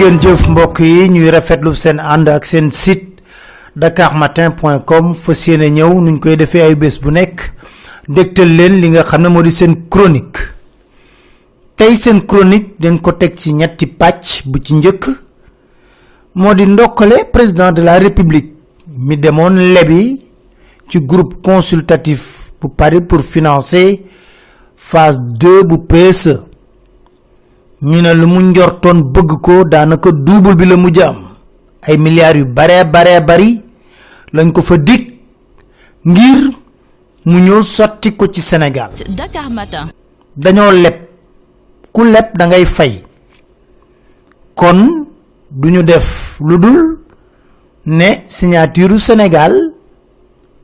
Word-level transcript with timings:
ngeen 0.00 0.16
jëf 0.24 0.46
mbokk 0.48 0.78
yi 0.80 1.08
ñuy 1.12 1.28
rafetlu 1.30 1.74
seen 1.76 1.98
ànd 2.00 2.28
ak 2.32 2.46
seen 2.48 2.70
site 2.72 3.20
dakarmatin.com 3.76 5.10
fas 5.14 5.42
yéene 5.48 5.68
ñëw 5.76 6.00
nuñ 6.00 6.16
koy 6.18 6.36
defee 6.40 6.62
ay 6.64 6.74
bés 6.74 6.96
bu 7.02 7.10
nekk 7.12 7.42
dégtal 8.08 8.48
leen 8.56 8.78
li 8.80 8.88
nga 8.94 9.02
xam 9.04 9.22
ne 9.22 9.28
moo 9.28 9.42
di 9.42 9.50
seen 9.52 9.74
chronique. 9.90 10.40
Tey 11.76 11.96
seen 11.96 12.22
chronique 12.26 12.80
dañ 12.80 12.96
ko 13.00 13.12
teg 13.12 13.36
ci 13.36 13.52
ñetti 13.52 13.86
pàcc 13.86 14.46
bu 14.46 14.58
ci 14.64 14.74
njëkk 14.74 15.04
moo 16.34 16.54
di 16.54 16.64
ndokkale 16.66 17.24
président 17.32 17.70
de 17.72 17.82
la 17.82 17.98
république. 17.98 18.54
Mi 18.88 19.18
demoon 19.18 19.54
lebi 19.74 20.18
ci 20.88 21.04
groupe 21.04 21.42
consultatif 21.42 22.52
bu 22.60 22.68
Paris 22.74 23.02
pour 23.02 23.20
financer 23.20 24.00
phase 24.76 25.20
2 25.20 25.62
bu 25.64 25.76
PSE 25.86 26.49
ñu 27.82 28.00
ne 28.02 28.12
lu 28.14 28.26
mu 28.26 28.40
njortoon 28.42 28.98
bëgg 29.14 29.30
ko 29.40 29.64
daanaka 29.64 30.10
double 30.12 30.54
bi 30.54 30.64
la 30.66 30.76
mujj 30.76 30.98
am 31.00 31.16
ay 31.86 31.96
milliards 31.98 32.38
yu 32.38 32.44
bare 32.46 32.84
bare 32.84 33.20
bari 33.28 33.60
lañ 34.32 34.52
ko 34.52 34.60
fa 34.62 34.76
dig 34.76 35.02
ngir 36.04 36.42
mu 37.24 37.38
ñëw 37.40 37.62
sotti 37.62 38.16
ko 38.16 38.26
ci 38.28 38.40
Sénégal. 38.40 38.90
Dakar 39.08 39.50
Matin. 39.50 39.88
dañoo 40.36 40.70
leb. 40.70 40.94
Ku 41.92 42.04
leb 42.04 42.26
da 42.38 42.46
ngay 42.46 42.64
fay. 42.64 43.04
Kon 44.54 45.06
duñu 45.50 45.82
def 45.82 46.38
lu 46.40 46.58
dul 46.58 46.98
ne 47.86 48.08
signature 48.26 48.98
Sénégal 48.98 49.52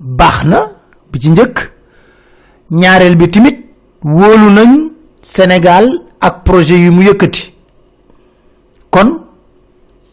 baax 0.00 0.44
na 0.44 0.58
bi 1.12 1.18
ci 1.20 1.30
njëkk. 1.30 1.72
Ñaareel 2.70 3.16
bi 3.16 3.28
tamit 3.30 3.58
wóolu 4.02 4.50
nañ 4.50 4.90
Sénégal 5.22 5.86
ak 6.20 6.44
projet 6.44 6.78
yu 6.78 6.90
mu 6.92 7.04
kon 8.90 9.20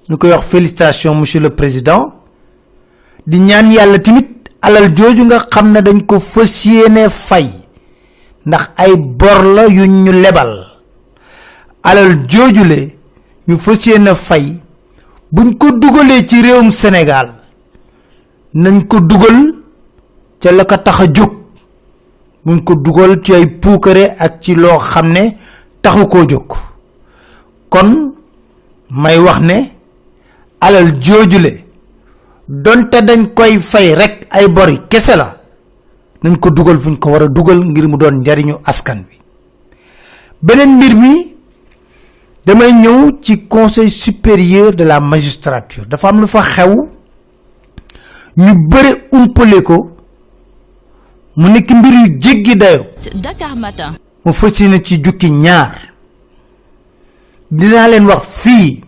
ñu 0.10 0.18
koy 0.18 0.32
wax 0.32 0.46
félicitation 0.46 1.16
monsieur 1.16 1.40
le 1.40 1.50
président. 1.50 2.14
Di 3.26 3.40
ñaan 3.40 3.72
yàlla 3.72 4.00
tamit 4.00 4.50
alal 4.62 4.94
jooju 4.96 5.24
nga 5.26 5.40
xam 5.52 5.72
ne 5.72 5.80
dañ 5.82 6.02
ko 6.06 6.20
fas 6.20 6.68
fay. 7.10 7.48
Ndax 8.46 8.72
ay 8.76 8.96
bor 8.98 9.44
la 9.56 9.68
yu 9.68 9.86
ñu 9.88 10.12
lebal. 10.12 10.54
Alal 11.84 12.26
joojule 12.30 12.98
ñu 13.48 13.58
fas 13.58 13.80
fay. 14.16 14.60
Buñ 15.32 15.58
ko 15.58 15.72
dugalee 15.72 16.26
ci 16.28 16.42
réewum 16.42 16.72
Sénégal 16.72 17.34
nañ 18.54 18.84
ko 18.88 19.00
dugal 19.00 19.56
ca 20.40 20.52
la 20.52 20.66
ko 20.66 20.78
tax 20.78 21.00
a 21.02 21.06
jóg. 21.14 21.32
Buñ 22.46 22.60
ko 22.64 22.76
dugal 22.76 23.22
ci 23.24 23.34
ay 23.34 23.48
puukare 23.48 24.16
ak 24.20 24.42
ci 24.42 24.54
loo 24.56 24.78
xam 24.80 25.08
ne 25.14 25.36
taxu 25.84 26.08
koo 26.08 26.26
kon 27.70 27.90
may 28.90 29.18
wax 29.26 29.40
ne 29.50 29.58
alal 30.62 30.90
joojule 31.06 31.54
donte 32.48 32.98
dañ 33.08 33.34
koy 33.36 33.60
fay 33.60 33.94
rek 34.00 34.28
ay 34.32 34.48
bori 34.48 34.76
kese 34.90 35.16
la 35.16 35.28
nañ 36.24 36.36
ko 36.40 36.50
dugal 36.50 36.78
fuñ 36.84 36.96
ko 37.00 37.10
war 37.12 37.24
a 37.24 37.28
dugal 37.28 37.60
ngir 37.66 37.88
mu 37.88 37.98
askan 38.66 39.00
bi 39.10 39.16
beneen 40.42 40.72
mbir 40.78 40.94
mi 40.96 41.14
damay 42.46 42.72
ñëw 42.74 43.20
ci 43.22 43.48
conseil 43.48 43.90
supérieur 43.90 44.74
de 44.76 44.84
la 44.84 45.00
magistrature. 45.00 45.86
Dafa 45.88 46.08
am 46.10 46.20
lu 46.20 46.28
fa 46.28 46.42
xew 46.42 46.74
ñu 48.38 48.54
bëre 48.70 48.92
umpale 49.12 49.62
ko 49.64 49.78
mu 51.38 51.48
nekk 51.50 51.70
mbir 51.72 51.94
yu 51.94 52.20
jéggi 52.20 52.56
dayo 52.56 52.86
Dakar 53.16 53.56
Matin. 53.56 53.94
Mu 54.26 54.32
fas 54.34 54.60
yéene 54.60 54.82
ci 54.84 55.02
jukki 55.04 55.30
ñaar. 55.32 55.76
Dinaa 57.52 57.88
leen 57.88 58.06
wax 58.06 58.24
fii 58.44 58.84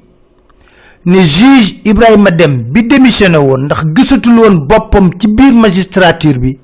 ne 1.05 1.23
juge 1.23 1.81
Ibrahima 1.83 2.31
Dem 2.31 2.63
bi 2.71 2.83
démissionné 2.83 3.37
woon 3.37 3.65
ndax 3.65 3.85
gisatul 3.95 4.39
woon 4.39 4.55
boppam 4.67 5.09
ci 5.19 5.27
biir 5.27 5.53
magistrature 5.53 6.39
bi 6.39 6.59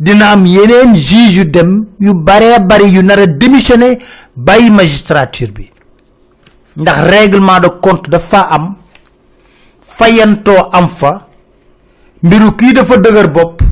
dina 0.00 0.30
am 0.30 0.46
yeneen 0.46 0.94
juge 0.94 1.36
yu 1.38 1.44
dem 1.44 1.86
yu 2.00 2.14
baree 2.14 2.58
bari 2.60 2.88
yu 2.94 3.02
nar 3.02 3.18
a 3.18 3.26
démissionné 3.26 3.98
bàyyi 4.36 4.70
magistrature 4.70 5.52
bi. 5.52 5.70
Ndax 6.76 6.98
règlement 7.10 7.60
de 7.60 7.68
compte 7.68 8.08
dafa 8.10 8.40
am 8.50 8.74
fayantoo 9.82 10.68
am 10.72 10.88
fa 10.88 11.26
mbiru 12.22 12.52
kii 12.56 12.72
dafa 12.72 12.96
dëgër 12.96 13.28
bopp 13.32 13.62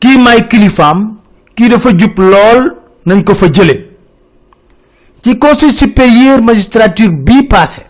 kii 0.00 0.18
may 0.18 0.46
kilifaam 0.48 1.16
kii 1.54 1.68
dafa 1.68 1.90
jub 1.96 2.18
lool 2.18 2.72
nañ 3.08 3.22
ko 3.24 3.34
fa 3.34 3.46
jële 3.52 3.76
ci 5.22 5.38
conseil 5.38 5.72
supérieur 5.72 6.42
magistrature 6.42 7.10
bii 7.12 7.46
passé. 7.48 7.82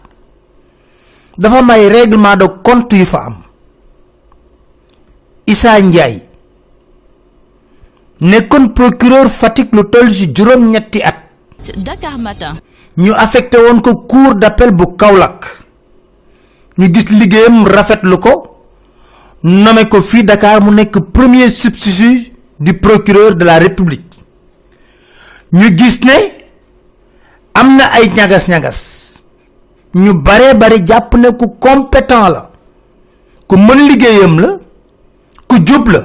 Dafa 1.39 1.63
may 1.63 1.89
règlement 1.89 2.37
de 2.37 2.47
compte 2.65 2.93
yu 2.97 3.05
fa 3.05 3.19
am. 3.27 3.35
Issa 5.47 5.79
Ndiaye. 5.81 6.23
Nekkoon 8.21 8.73
procureur 8.75 9.29
Fatick 9.31 9.73
lu 9.73 9.85
toll 9.91 10.11
ci 10.13 10.33
juróom-ñetti 10.35 11.03
at. 11.03 11.17
Dakar 11.77 12.19
Matin. 12.19 12.57
ñu 12.97 13.13
affecté 13.15 13.59
woon 13.59 13.81
ko 13.81 13.95
cour 14.09 14.35
d'appel 14.35 14.73
bu 14.73 14.97
Kaolack. 14.97 15.45
Ñu 16.79 16.93
gis 16.95 17.11
liggéeyam 17.11 17.67
rafetlu 17.67 18.19
ko. 18.19 18.57
Nommé 19.45 19.89
ko 19.89 20.01
fii 20.01 20.25
Dakar 20.25 20.61
mu 20.63 20.73
nekk 20.75 20.99
premier 21.13 21.51
substitut 21.51 22.33
du 22.59 22.75
procureur 22.81 23.37
de 23.37 23.45
la 23.45 23.59
République 23.59 24.08
ñu 25.53 25.77
gis 25.77 26.01
ne 26.05 26.17
am 27.55 27.77
na 27.77 27.85
ay 27.93 28.09
ñagas-ñagas. 28.17 29.21
ñu 29.95 30.13
bare 30.15 30.55
bari 30.55 30.85
jàpp 30.87 31.15
ne 31.15 31.29
ku 31.31 31.47
compétent 31.59 32.29
la 32.29 32.51
ku 33.47 33.57
mën 33.57 33.89
liggéeyam 33.89 34.39
la 34.41 34.49
ku 35.49 35.57
jub 35.67 35.89
la. 35.89 36.01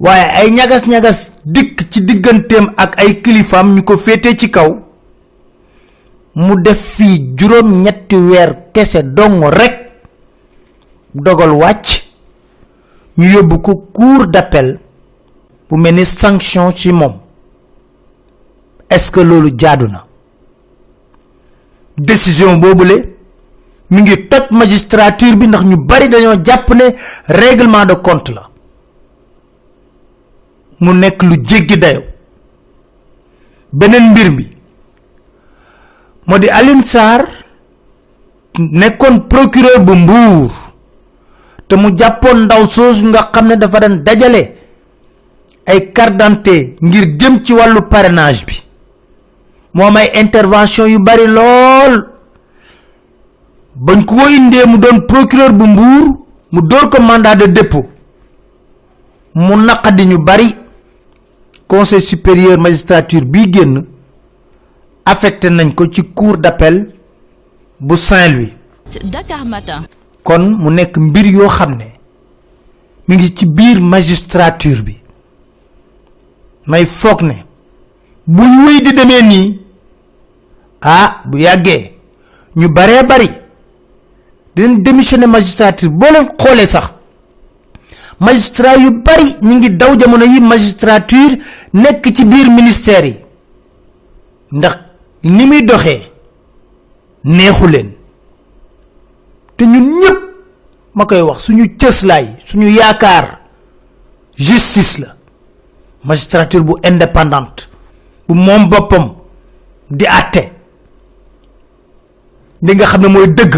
waaye 0.00 0.24
ay 0.38 0.50
ñagas-ñagas 0.50 1.30
dikk 1.44 1.90
ci 1.90 2.00
digganteem 2.04 2.66
ak 2.76 2.98
ay 2.98 3.20
kilifaam 3.22 3.74
ñu 3.74 3.82
ko 3.84 3.96
féete 3.96 4.36
ci 4.36 4.50
kaw 4.50 4.70
mu 6.34 6.56
def 6.62 6.80
fii 6.96 7.34
juróom 7.38 7.82
ñetti 7.82 8.16
weer 8.16 8.56
kese 8.72 9.02
dong 9.02 9.44
rek 9.58 9.74
dogal 11.14 11.50
wàcc 11.52 12.02
ñu 13.18 13.26
yóbbu 13.34 13.58
ko 13.60 13.72
cour 13.92 14.26
d'appel 14.26 14.78
bu 15.68 15.76
mel 15.76 15.94
ni 15.94 16.04
sanction 16.04 16.72
ci 16.74 16.92
moom 16.92 17.14
est-ce 18.94 19.10
que 19.10 19.20
loolu 19.20 19.50
jaadu 19.58 19.86
na? 19.88 20.04
Décision 21.98 22.56
boobule 22.56 22.96
mi 23.90 24.02
ngi 24.02 24.28
toj 24.28 24.44
magistrature 24.50 25.36
bi 25.36 25.46
ndax 25.48 25.64
ñu 25.64 25.76
bari 25.76 26.08
dañoo 26.08 26.42
jàpp 26.44 26.70
ne 26.74 26.86
règlement 27.26 27.84
de 27.86 27.94
compte 27.94 28.30
la. 28.30 28.48
Mu 30.80 30.92
nekk 30.94 31.22
lu 31.22 31.36
jéggi 31.46 31.78
dayo. 31.78 32.02
Beneen 33.72 34.10
mbir 34.10 34.30
mi 34.30 34.46
moo 36.26 36.38
di 36.38 36.48
Alioune 36.48 36.86
Sarr 36.86 37.26
nekkoon 38.58 39.26
procureur 39.28 39.80
bu 39.80 39.94
Mbuur 39.94 40.52
te 41.68 41.74
mu 41.76 41.88
jàppoon 41.98 42.44
ndaw 42.44 42.66
soosu 42.66 43.06
nga 43.08 43.30
xam 43.32 43.46
ne 43.48 43.56
dafa 43.56 43.80
daan 43.80 44.02
dajale 44.04 44.42
ay 45.66 45.92
carte 45.92 46.76
ngir 46.80 47.16
jëm 47.18 47.42
ci 47.44 47.52
wàllu 47.52 47.82
parrainage 47.88 48.44
bi 48.46 48.61
moom 49.74 49.96
ay 49.96 50.10
intervention 50.20 50.86
yu 50.88 50.98
bari 50.98 51.26
lool. 51.26 52.08
Bañ 53.76 54.04
ko 54.04 54.28
indee 54.28 54.66
mu 54.66 54.78
doon 54.78 55.00
procureur 55.06 55.52
bu 55.54 55.64
Mbuur 55.66 56.06
mu 56.52 56.60
dóor 56.62 56.90
ko 56.90 57.02
mandat 57.02 57.36
de 57.36 57.46
dépôt. 57.46 57.86
Mu 59.34 59.56
naqadi 59.56 60.06
ñu 60.06 60.18
bari. 60.18 60.54
Conseil 61.68 62.02
supérieur 62.02 62.58
magistrature 62.58 63.24
bii 63.24 63.50
génn 63.52 63.84
affecté 65.04 65.48
nañ 65.50 65.72
ko 65.74 65.86
ci 65.90 66.02
cour 66.14 66.36
d'appel 66.38 66.92
bu 67.80 67.96
Saint-Louis. 67.96 68.52
Dakar 69.04 69.44
Matin. 69.46 69.82
kon 70.22 70.38
mu 70.58 70.70
nekk 70.70 70.96
mbir 70.98 71.26
yoo 71.26 71.48
xam 71.48 71.76
ne 71.76 71.86
mi 73.08 73.16
ngi 73.16 73.34
ci 73.34 73.46
biir 73.46 73.80
magistrature 73.80 74.82
bi. 74.82 74.98
May 76.66 76.84
foog 76.84 77.22
ne 77.22 77.44
bu 78.26 78.42
wéy 78.66 78.82
di 78.82 78.92
demee 78.92 79.22
nii 79.22 79.60
ah 80.82 81.22
bu 81.24 81.38
yàggee 81.38 81.92
ñu 82.56 82.68
baree 82.68 83.02
bari. 83.08 83.28
Dinañ 84.56 84.82
démissionné 84.82 85.26
magistrature 85.26 85.88
boo 85.90 86.10
leen 86.12 86.28
xoolee 86.38 86.66
sax. 86.66 86.84
Magistrat 88.20 88.78
yu 88.78 88.90
bari 89.02 89.36
ñu 89.42 89.54
ngi 89.54 89.70
daw 89.76 89.96
jamono 89.98 90.24
yi 90.24 90.40
magistrature 90.40 91.38
nekk 91.72 92.04
ci 92.14 92.24
biir 92.24 92.48
ministère 92.50 93.06
yi. 93.06 93.16
Ndax 94.52 94.76
ni 95.22 95.46
muy 95.46 95.62
doxee 95.64 96.10
neexu 97.24 97.66
leen. 97.68 97.92
Te 99.56 99.64
ñun 99.64 99.98
ñëpp 100.00 100.18
ma 100.94 101.04
wax 101.24 101.38
suñu 101.44 101.64
suñu 102.44 102.68
yaakaar 102.68 103.40
justice 104.36 104.98
la. 104.98 105.16
Magistrature 106.04 106.62
bu 106.64 106.74
indépendante 106.82 107.68
bu 108.28 108.34
moom 108.34 108.68
boppam 108.68 109.14
di 109.90 110.04
àtte 110.06 110.50
di 112.62 112.72
nga 112.74 112.86
xam 112.86 113.02
ne 113.02 113.08
mooy 113.08 113.26
dëgg 113.38 113.54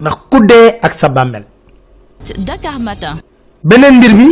ndax 0.00 0.16
ku 0.30 0.38
dee 0.48 0.78
ak 0.82 0.92
sa 0.92 1.08
bàmmel 1.08 1.44
Dakar 2.38 2.78
Matin. 2.80 3.20
beneen 3.62 3.94
mbir 3.98 4.14
mi 4.14 4.28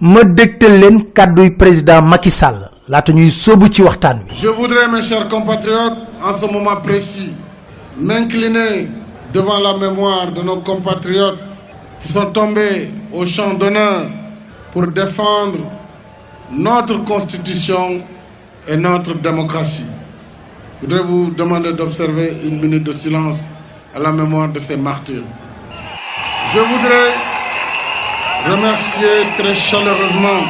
ma 0.00 0.22
dégtal 0.24 0.78
leen 0.80 0.96
kàdduy 1.16 1.50
président 1.56 2.02
Macky 2.02 2.30
Sall 2.30 2.58
laata 2.88 3.12
ñuy 3.12 3.30
sóobu 3.30 3.68
ci 3.68 3.82
waxtaan 3.82 4.18
wi 4.28 4.34
Je 4.36 4.48
voudrais, 4.48 4.88
mes 4.88 5.02
chers 5.02 5.28
compatriotes, 5.28 5.96
en 6.22 6.34
ce 6.36 6.46
moment 6.52 6.76
précis, 6.82 7.30
m'incliner 7.98 8.88
devant 9.32 9.58
la 9.60 9.76
mémoire 9.76 10.32
de 10.32 10.42
nos 10.42 10.60
compatriotes 10.60 11.38
qui 12.02 12.12
sont 12.12 12.30
tombés 12.32 12.90
au 13.12 13.24
champ 13.26 13.54
d'honneur 13.54 14.08
pour 14.72 14.86
défendre 14.88 15.60
notre 16.50 16.98
constitution 17.04 18.02
et 18.68 18.76
notre 18.76 19.14
démocratie. 19.14 19.86
Je 20.82 20.86
voudrais 20.86 21.04
vous 21.04 21.30
demander 21.30 21.72
d'observer 21.72 22.36
une 22.44 22.60
minute 22.60 22.84
de 22.84 22.92
silence 22.92 23.46
à 23.94 23.98
la 23.98 24.12
mémoire 24.12 24.50
de 24.50 24.58
ces 24.58 24.76
martyrs? 24.76 25.22
Je 26.52 26.58
voudrais 26.58 27.14
remercier 28.44 29.24
très 29.38 29.54
chaleureusement 29.54 30.42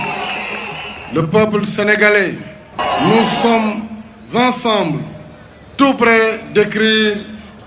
le 1.14 1.26
peuple 1.28 1.64
sénégalais. 1.64 2.34
Nous 3.04 3.24
sommes 3.40 3.82
ensemble 4.34 5.00
tout 5.76 5.94
près 5.94 6.40
d'écrire 6.52 7.18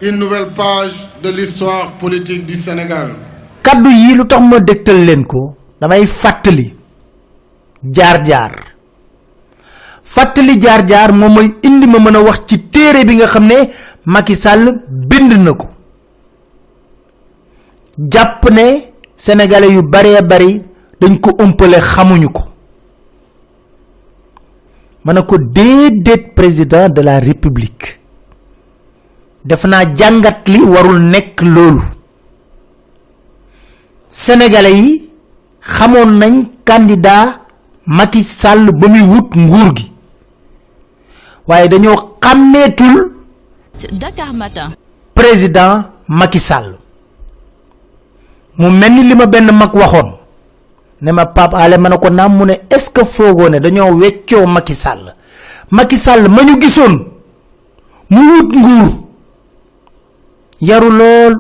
une 0.02 0.18
nouvelle 0.18 0.50
page 0.54 0.96
de 1.24 1.30
l'histoire 1.30 1.92
politique 1.94 2.46
du 2.46 2.56
Sénégal. 2.56 3.16
Fàttali 10.14 10.56
jaar-jaar 10.64 11.12
moom 11.14 11.34
mooy 11.34 11.50
indi 11.68 11.86
ma 11.88 12.00
mën 12.00 12.16
a 12.16 12.22
wax 12.28 12.40
ci 12.48 12.58
téere 12.74 13.06
bi 13.06 13.16
nga 13.16 13.28
xam 13.28 13.46
ne 13.46 13.58
Macky 14.06 14.36
Sall 14.36 14.64
bind 15.10 15.32
na 15.46 15.54
ko. 15.54 15.68
Jàpp 18.12 18.44
sénégalais 19.16 19.74
yu 19.76 19.82
bari 19.84 20.62
dañ 21.00 21.20
ko 21.20 21.30
ëmpale 21.44 21.80
xamuñu 21.82 22.30
ko. 22.32 22.44
Ma 25.04 25.14
ne 25.14 25.22
ko 25.22 25.38
déedéet 25.38 26.34
président 26.36 26.90
de 26.90 27.02
la 27.02 27.20
république. 27.20 28.00
Def 29.46 29.64
naa 29.66 29.84
jàngat 29.96 30.48
li 30.48 30.60
warul 30.62 31.00
nekk 31.00 31.42
loolu. 31.42 31.84
Sénégalais 34.10 34.74
yi 34.82 35.10
xamoon 35.62 36.18
nañ 36.20 36.46
candidat 36.66 37.42
Macky 37.86 38.24
Sall 38.24 38.72
ba 38.72 38.88
wut 38.88 39.36
nguur 39.36 39.76
gi 39.76 39.92
waaye 41.50 41.68
dañoo 41.68 41.98
xàmmeetul 42.24 42.96
Dakar 44.02 44.34
Matin. 44.34 44.70
président 45.16 45.84
Macky 46.08 46.40
Sall. 46.40 46.78
mu 48.58 48.70
mel 48.70 48.92
ni 48.94 49.04
li 49.10 49.16
ma 49.16 49.26
benn 49.26 49.50
mag 49.52 49.74
waxoon. 49.74 50.10
ne 51.02 51.12
ma 51.12 51.26
Pape 51.26 51.56
Ale 51.56 51.78
ma 51.78 51.90
ne 51.90 51.98
ko 51.98 52.10
naam 52.10 52.38
mu 52.38 52.46
ne 52.46 52.54
est-ce 52.70 52.90
que 52.92 53.04
foogoo 53.04 53.50
ne 53.50 53.60
dañoo 53.60 53.94
weccoo 54.02 54.46
Macky 54.46 54.76
Sall. 54.76 55.14
Macky 55.72 55.98
Sall 55.98 56.28
ma 56.30 56.44
ñu 56.44 56.62
gisoon. 56.62 56.96
mu 58.10 58.20
wut 58.30 58.50
nguur. 58.56 58.90
yaru 60.62 60.90
lool. 61.00 61.34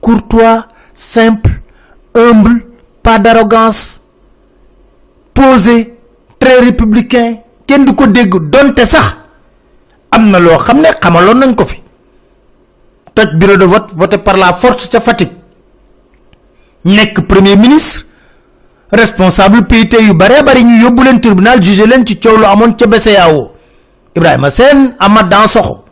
courtois 0.00 0.66
simple 0.94 1.50
humble 2.14 2.66
pas 3.02 3.18
d'arrogance. 3.18 4.00
posé 5.32 5.94
très 6.38 6.58
républicain. 6.60 7.36
kenn 7.66 7.84
du 7.84 7.94
ko 7.94 8.06
dégg 8.08 8.34
donte 8.50 8.84
sax 8.84 9.19
am 10.20 10.30
na 10.30 10.38
loo 10.38 10.58
xam 10.58 10.78
ne 10.80 10.88
xamaloon 11.02 11.38
nañ 11.38 11.54
ko 11.54 11.64
fi. 11.64 11.76
Toj 13.14 13.28
bureau 13.38 13.56
de 13.56 13.64
vote 13.64 13.92
voté 13.96 14.18
par 14.18 14.36
la 14.36 14.52
force 14.52 14.88
ca 14.88 15.00
Fatick. 15.00 15.30
Nekk 16.84 17.20
premier 17.26 17.56
ministre 17.56 18.04
responsable 18.92 19.64
PIT 19.66 19.92
yu 20.06 20.14
bare 20.14 20.42
bari 20.44 20.64
ñu 20.64 20.88
leen 21.04 21.20
tribunal 21.20 21.62
jugé 21.62 21.86
leen 21.86 22.06
ci 22.06 22.18
coow 22.18 22.36
lu 22.36 22.44
amoon 22.44 22.74
ca 22.76 22.86
BCEAO 22.86 23.52
Ibrahima 24.16 24.50
Sène 24.50 24.94
Amath 24.98 25.28
Dansokho 25.28 25.84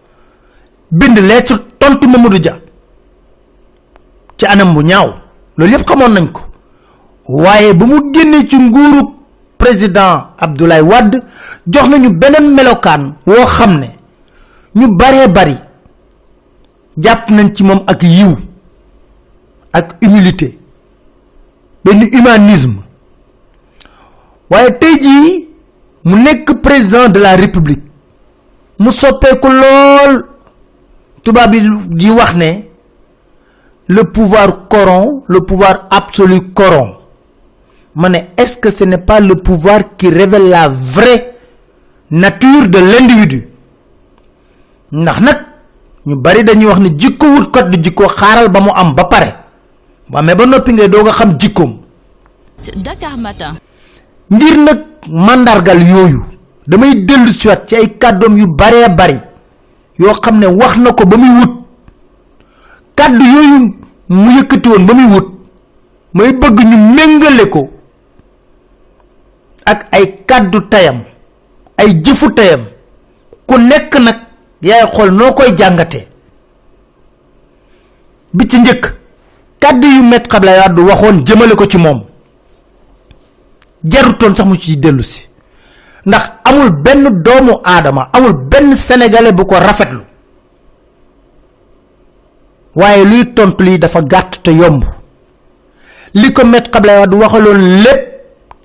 bind 0.91 1.19
lettre 1.19 1.59
tontu 1.79 2.09
Mamadou 2.09 2.39
Dia 2.39 2.59
ci 4.37 4.47
anam 4.47 4.75
bu 4.75 4.83
ñaaw. 4.83 5.15
Loolu 5.57 5.73
yëpp 5.73 5.87
xamoon 5.89 6.13
nañ 6.15 6.27
ko. 6.33 6.41
Waaye 7.29 7.75
ba 7.75 7.85
mu 7.87 8.13
génnee 8.13 8.47
ci 8.49 8.57
nguuru 8.57 9.03
président 9.59 10.29
Abdoulaye 10.39 10.81
Wade 10.83 11.21
jox 11.67 11.89
nañu 11.89 12.11
woo 13.27 13.45
xam 13.47 13.79
ne 13.81 13.98
ñu 14.79 14.87
baree 14.99 15.29
bari 15.29 15.57
jàpp 17.05 17.31
nañ 17.31 17.49
ci 17.55 17.63
moom 17.65 17.81
ak 17.87 18.03
yiw 18.03 18.37
humilité 20.03 20.59
benn 21.85 22.03
humanisme. 22.13 22.83
Waaye 24.51 24.71
président 26.63 27.09
de 27.09 27.19
la 27.21 27.37
république 27.37 27.83
mu 28.79 28.91
soppeeku 28.93 29.49
lool. 29.49 30.25
Tubaab 31.23 31.55
le 33.91 34.03
pouvoir 34.05 34.69
corrompt 34.69 35.25
le 35.29 35.41
pouvoir 35.41 35.87
absolu 35.91 36.41
corrompt. 36.55 36.97
Ma 37.95 38.09
ne 38.09 38.19
est-ce 38.37 38.59
que 38.59 38.71
ce 38.71 38.85
n'est 38.85 38.99
pas 39.05 39.19
le 39.21 39.35
pouvoir 39.37 39.97
qui 39.97 40.09
révèle 40.09 40.49
la 40.49 40.69
vraie 40.69 41.35
nature 42.11 42.69
de 42.69 42.79
l'individu? 42.79 43.49
Ndax 44.93 45.21
nag 45.21 45.39
ñu 46.07 46.17
bari 46.17 46.45
dañuy 46.45 46.67
wax 46.67 46.79
ne 46.81 46.89
jikko 46.99 47.27
wut 47.27 47.51
kot 47.53 47.69
du 47.71 47.79
jikko 47.83 48.09
xaaral 48.09 48.49
ba 48.49 48.61
mu 48.61 48.71
am 48.75 48.95
ba 48.95 49.05
pare. 49.05 49.35
Ba 50.09 50.23
mais 50.23 50.35
ba 50.35 50.47
noppi 50.47 50.73
ngay 50.73 50.89
doog 50.89 51.09
a 51.09 51.13
xam 51.13 51.37
jikkoom. 51.39 51.79
Dakar 52.77 53.17
Matin. 53.19 53.55
ngir 54.31 54.57
nag 54.59 54.79
mandargal 55.09 55.81
yooyu 55.81 56.23
damay 56.67 56.95
dellu 57.05 57.29
siwaat 57.33 57.67
ci 57.69 57.77
ay 57.77 57.99
kàddoom 57.99 58.37
yu 58.39 58.47
baree 58.47 58.89
bari 58.89 59.19
yoo 59.99 60.13
xam 60.23 60.39
ne 60.39 60.47
wax 60.47 60.77
na 60.77 60.93
ko 60.93 61.05
ba 61.07 61.17
muy 61.17 61.29
wut. 61.41 61.53
Kàddu 62.95 63.25
yooyu 63.25 63.75
mu 64.09 64.31
yëkkati 64.39 64.69
woon 64.69 64.87
ba 64.87 64.95
muy 64.95 65.07
wut 65.15 65.29
may 66.15 66.33
bëgg 66.33 66.59
ñu 66.65 66.77
méngale 66.95 67.49
ko 67.51 67.69
ak 69.65 69.89
ay 69.93 70.25
kàddu 70.27 70.61
tayam 70.69 71.03
ay 71.77 72.01
jëfu 72.03 72.33
tayam. 72.35 72.63
Ku 73.47 73.57
nekk 73.59 73.95
nag 74.01 74.17
yaay 74.63 74.87
xool 74.93 75.11
noo 75.13 75.33
koy 75.33 75.55
jàngatee 75.57 76.07
bi 78.35 78.47
ci 78.49 78.59
njëkk 78.61 78.95
kàddu 79.61 79.87
yu 79.89 80.03
met 80.03 80.25
Abdoulaye 80.35 80.61
Wade 80.61 80.81
waxoon 80.81 81.25
jëmale 81.27 81.55
ko 81.55 81.67
ci 81.67 81.79
moom. 81.79 82.03
Jarutoon 83.85 84.35
sax 84.37 84.47
mu 84.47 84.57
ci 84.57 84.77
dellu 84.77 85.03
si. 85.03 85.29
Ndax 86.07 86.23
amul 86.45 86.71
benn 86.71 87.23
doomu 87.23 87.61
aadama 87.65 88.09
amul 88.13 88.33
benn 88.35 88.75
sénégalais 88.77 89.33
bu 89.33 89.45
ko 89.47 89.55
rafetlu. 89.55 90.01
Waaye 92.75 93.05
luy 93.05 93.35
tontu 93.35 93.65
lii 93.65 93.79
dafa 93.79 94.01
gàtt 94.03 94.43
te 94.43 94.51
yomb. 94.51 94.85
Li 96.15 96.33
ko 96.33 96.45
met 96.45 96.69
Abdoulaye 96.75 97.01
Wade 97.01 97.15
waxaloon 97.15 97.83
lépp 97.83 98.03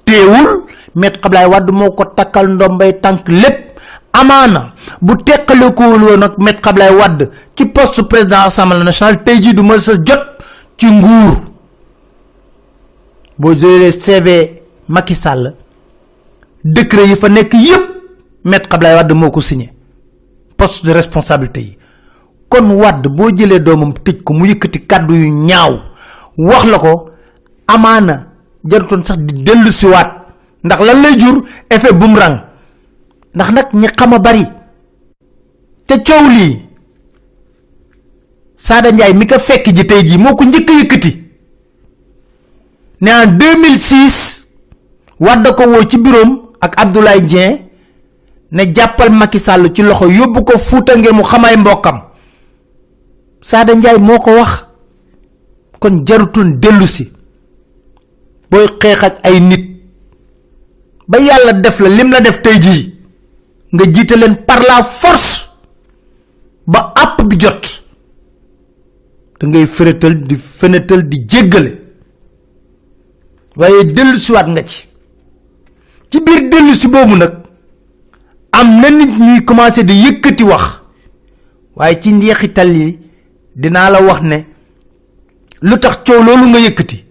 teewul 0.06 0.64
met 0.96 1.14
Abdoulaye 1.24 1.48
Wade 1.50 1.72
moo 1.72 1.92
ko 1.92 2.06
takkal 2.06 2.48
ndombay 2.48 3.00
tànk 3.02 3.28
lépp 3.28 3.73
amaana 4.14 4.74
bu 5.02 5.16
teqalikoowul 5.18 6.04
woon 6.04 6.24
ak 6.24 6.38
met 6.38 6.60
Abdoulaye 6.68 6.96
Wade 6.96 7.30
ci 7.56 7.66
poste 7.66 8.02
président 8.04 8.42
assemblée 8.46 8.84
nationale 8.84 9.24
tey 9.24 9.40
du 9.54 9.62
ma 9.64 9.78
sa 9.80 9.94
jot 9.94 10.24
ci 10.78 10.88
nguur. 10.88 11.54
Boo 13.38 13.54
jëlee 13.56 13.92
CV 13.92 14.62
Macky 14.88 15.16
Sall 15.16 15.56
décret 16.64 17.08
yi 17.08 17.16
fa 17.16 17.30
nekk 17.30 17.54
met 18.46 18.64
signé 19.42 19.74
poste 20.58 20.86
de 20.86 20.92
responsabilité 20.92 21.78
kon 22.50 22.70
Wade 22.76 23.08
boo 23.10 23.32
jëlee 23.36 23.60
doomam 23.60 23.94
tëj 23.94 24.22
ko 24.24 24.34
mu 24.34 24.46
yëkkati 24.48 24.86
kàddu 24.88 25.16
yu 25.16 25.30
ñaaw 25.32 25.80
wax 26.38 26.66
la 26.66 26.78
ko 26.80 27.10
amaana 27.68 28.28
jarutoon 28.64 29.04
sax 29.06 29.18
di 29.20 29.44
dellu 29.44 29.72
siwaat 29.72 30.10
ndax 30.64 30.80
lan 30.82 31.02
lay 31.02 31.18
effet 31.70 31.94
boomerang 31.94 32.40
ndax 33.36 33.52
nag 33.52 33.68
ñi 33.74 33.88
xam 33.98 34.14
a 34.14 34.20
bari. 34.20 34.46
Te 35.88 35.96
coow 36.04 36.30
lii 36.30 36.58
Sada 38.58 38.92
Ndiaye 38.92 39.14
mi 39.14 39.26
ko 39.28 39.40
fekk 39.40 39.66
ji 39.76 39.86
tey 39.86 40.04
jii 40.08 40.18
moo 40.18 40.36
ko 40.36 40.44
njëkk 40.46 40.70
yëkkati. 40.70 41.12
En 43.02 43.26
2006 43.38 44.46
Wade 45.20 45.52
ko 45.56 45.64
woo 45.68 45.84
ci 45.84 45.98
ak 46.62 46.74
Abdoulaye 46.82 47.22
Dieng 47.22 47.60
ne 48.52 48.64
jàppal 48.74 49.10
Macky 49.12 49.40
Sall 49.40 49.74
ci 49.74 49.82
loxo 49.82 50.08
yóbbu 50.10 50.44
ko 50.46 50.58
Fuuta 50.58 50.96
ngir 50.98 51.14
mu 51.14 51.24
xamay 51.24 51.58
mbokkam. 51.58 52.02
Sada 53.42 53.76
Ndiaye 53.76 53.98
moo 53.98 54.18
ko 54.20 54.32
wax. 54.32 54.64
Kon 55.80 56.06
jarutoon 56.06 56.60
dellu 56.60 56.88
si. 56.88 57.12
Booy 58.50 58.64
ak 58.66 59.20
ay 59.26 59.40
nit. 59.42 59.70
Ba 61.08 61.20
yàlla 61.20 61.54
def 61.54 61.80
la 61.80 61.90
lim 61.90 62.12
la 62.12 62.22
def 62.22 62.42
tey 62.42 62.93
nga 63.74 63.84
jiite 63.94 64.16
leen 64.16 64.36
par 64.48 64.60
la 64.68 64.84
force 64.84 65.50
ba 66.68 66.94
app 66.96 67.24
bi 67.28 67.38
jot. 67.40 67.84
da 69.40 69.48
ngay 69.48 69.66
feretal 69.66 70.14
di 70.28 70.36
fenetal 70.36 71.02
di 71.10 71.18
jéggale. 71.28 71.72
waaye 73.56 73.84
dellu 73.96 74.18
siwaat 74.20 74.48
nga 74.48 74.64
ci. 74.64 74.88
ci 76.10 76.18
biir 76.26 76.50
dellu 76.50 76.74
si 76.74 76.88
boobu 76.88 77.16
nag 77.16 77.34
am 78.52 78.68
na 78.80 78.90
nit 78.90 79.12
ñuy 79.20 79.44
commencé 79.46 79.84
di 79.84 79.94
yëkkati 79.94 80.44
wax. 80.44 80.66
waaye 81.76 82.00
ci 82.02 82.10
yi 82.10 83.00
dinaa 83.56 83.90
la 83.90 84.02
wax 84.02 84.22
ne 84.22 84.38
lu 85.62 85.78
tax 85.80 85.96
coow 86.06 86.24
loolu 86.24 86.48
nga 86.50 86.60
yëkkati. 86.60 87.04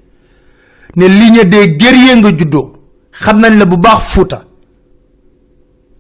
ne 0.97 1.07
ligne 1.09 1.45
des 1.45 1.69
guerriers 1.77 2.17
nga 2.17 2.31
juddoo. 2.39 2.73
xam 3.13 3.41
la 3.41 3.65
bu 3.67 3.77
baax 3.77 4.19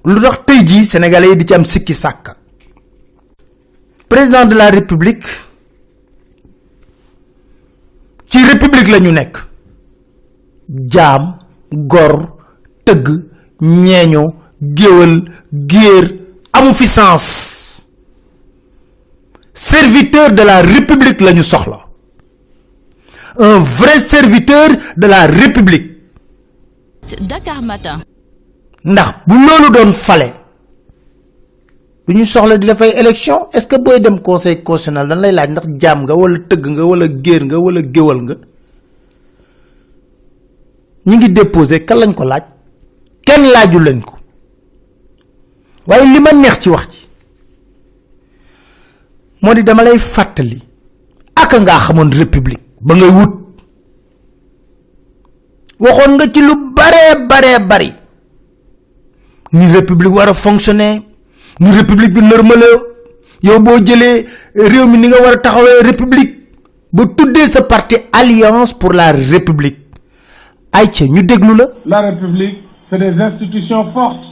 lu 0.04 0.21
tax 0.21 0.38
tey 0.47 0.85
sénégalais 0.85 1.28
yi 1.30 1.37
di 1.37 1.44
ci 1.47 1.54
am 1.54 1.64
président 4.09 4.44
de 4.44 4.54
la 4.54 4.71
république 4.71 5.25
ci 8.28 8.38
république 8.44 8.88
la 8.88 8.99
ñu 9.00 9.12
nekk. 9.12 9.37
Gor 11.73 12.37
tëgg 12.85 13.09
ñeeño 13.61 14.35
géwal 14.61 15.25
géer 15.68 16.18
amu 16.52 16.73
serviteur 19.54 20.32
de 20.32 20.42
la 20.42 20.62
république 20.62 21.21
la 21.21 21.32
un 23.38 23.59
vrai 23.59 23.99
serviteur 24.00 24.68
de 24.97 25.06
la 25.06 25.26
république. 25.26 25.90
Dakar 27.21 27.62
Matin. 27.62 28.00
Ndax 28.85 29.09
bu 29.27 29.35
loolu 29.47 29.69
doon 29.75 29.93
fale 29.93 30.29
du 32.09 32.15
ñu 32.15 32.25
soxla 32.27 32.57
di 32.59 32.67
dafay 32.67 32.91
élection 33.01 33.49
est-ce 33.53 33.67
que 33.69 33.77
booy 33.77 34.01
dem 34.01 34.21
conseil 34.21 34.62
constitutionnel 34.62 35.07
dañ 35.09 35.21
lay 35.23 35.33
laaj 35.33 35.51
ndax 35.51 35.67
jaam 35.81 35.99
nga 36.03 36.15
wala 36.21 36.39
tëgg 36.49 36.65
nga 36.75 36.85
wala 36.91 37.07
géer 37.25 37.43
nga 37.45 37.59
wala 37.65 37.81
géwal 37.95 38.19
nga? 38.25 38.35
Ñi 41.07 41.17
ngi 41.17 41.29
déposé 41.31 41.85
kan 41.85 41.99
lañ 42.01 42.12
ko 42.15 42.25
laaj? 42.25 42.43
Kenn 43.27 43.43
laaju 43.55 43.79
leen 43.79 44.01
ko. 44.03 44.15
Neex 46.43 46.59
ci 46.61 46.69
wax 46.71 46.87
ci 46.93 46.99
di 49.55 49.62
dama 49.62 49.83
lay 49.83 49.99
fàttali 49.99 50.59
aka 51.43 51.57
ngaa 51.61 51.79
xamoon 51.85 52.11
république 52.21 52.61
ba 52.81 52.95
ngay 52.95 53.11
wut. 53.17 53.33
Waxoon 55.83 56.12
nga 56.15 56.25
ci 56.33 56.41
lu 56.41 56.55
baree 56.77 57.27
baree 57.31 57.59
bari 57.71 57.91
ni 59.52 59.66
république 59.68 60.14
war 60.14 60.28
a 60.28 60.35
fonctionner. 60.35 61.02
Ni 61.61 61.71
république 61.71 62.12
bi 62.14 62.21
normale. 62.21 62.68
Yow 63.42 63.59
boo 63.61 63.78
jëlee 63.85 64.25
réew 64.54 64.87
mi 64.87 64.99
ni 64.99 65.09
nga 65.09 65.18
république. 65.88 66.32
Ba 66.92 67.02
tuddee 67.16 67.49
sa 67.50 67.62
parti 67.62 67.97
alliance 68.12 68.73
pour 68.75 68.92
la 68.92 69.12
république. 69.12 69.78
Ay 70.73 70.87
ca 70.92 71.04
ñu 71.06 71.23
déglu 71.23 71.54
la. 71.56 71.66
La 71.87 72.00
République, 72.00 72.59
c'est 72.88 72.99
des 72.99 73.12
institutions 73.21 73.92
fortes. 73.92 74.25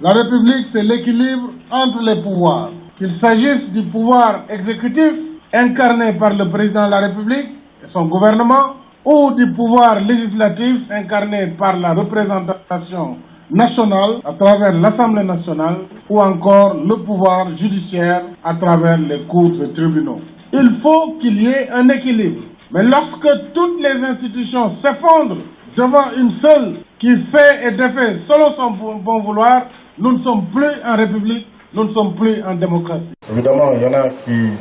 La 0.00 0.10
République, 0.12 0.66
c'est 0.72 0.82
l'équilibre 0.82 1.50
entre 1.70 2.00
les 2.02 2.22
pouvoirs. 2.22 2.70
Qu'il 2.98 3.12
s'agisse 3.20 3.70
du 3.74 3.82
pouvoir 3.90 4.44
exécutif, 4.48 5.12
incarné 5.52 6.14
par 6.18 6.32
le 6.34 6.50
président 6.50 6.86
de 6.86 6.90
la 6.90 7.00
République 7.08 7.48
et 7.84 7.88
son 7.92 8.06
gouvernement, 8.06 8.76
ou 9.04 9.32
du 9.32 9.52
pouvoir 9.54 10.00
législatif, 10.00 10.76
incarné 10.90 11.48
par 11.58 11.76
la 11.78 11.92
représentation 11.92 13.16
nationale 13.50 14.20
à 14.24 14.32
travers 14.32 14.72
l'Assemblée 14.72 15.24
nationale, 15.24 15.76
ou 16.08 16.20
encore 16.20 16.74
le 16.74 16.96
pouvoir 17.04 17.48
judiciaire 17.58 18.22
à 18.44 18.54
travers 18.54 18.98
les 18.98 19.24
cours 19.26 19.52
et 19.62 19.72
tribunaux. 19.72 20.20
Il 20.52 20.78
faut 20.82 21.18
qu'il 21.20 21.42
y 21.42 21.48
ait 21.48 21.68
un 21.70 21.88
équilibre. 21.88 22.42
Mais 22.72 22.82
lorsque 22.82 23.28
toutes 23.54 23.80
les 23.80 24.04
institutions 24.04 24.72
s'effondrent 24.82 25.42
devant 25.76 26.10
une 26.16 26.32
seule 26.40 26.76
qui 26.98 27.08
fait 27.32 27.66
et 27.66 27.70
défait 27.72 28.18
selon 28.28 28.54
son 28.56 28.70
bon 28.72 28.96
bon 28.96 29.22
vouloir, 29.22 29.62
nous 29.98 30.18
ne 30.18 30.22
sommes 30.24 30.46
plus 30.52 30.74
en 30.84 30.96
République, 30.96 31.46
nous 31.72 31.84
ne 31.84 31.94
sommes 31.94 32.14
plus 32.14 32.42
en 32.42 32.54
démocratie. 32.54 33.14
Évidemment, 33.30 33.72
il 33.74 33.82
y 33.82 33.86
en 33.86 33.92
a 33.92 34.08
qui 34.24 34.52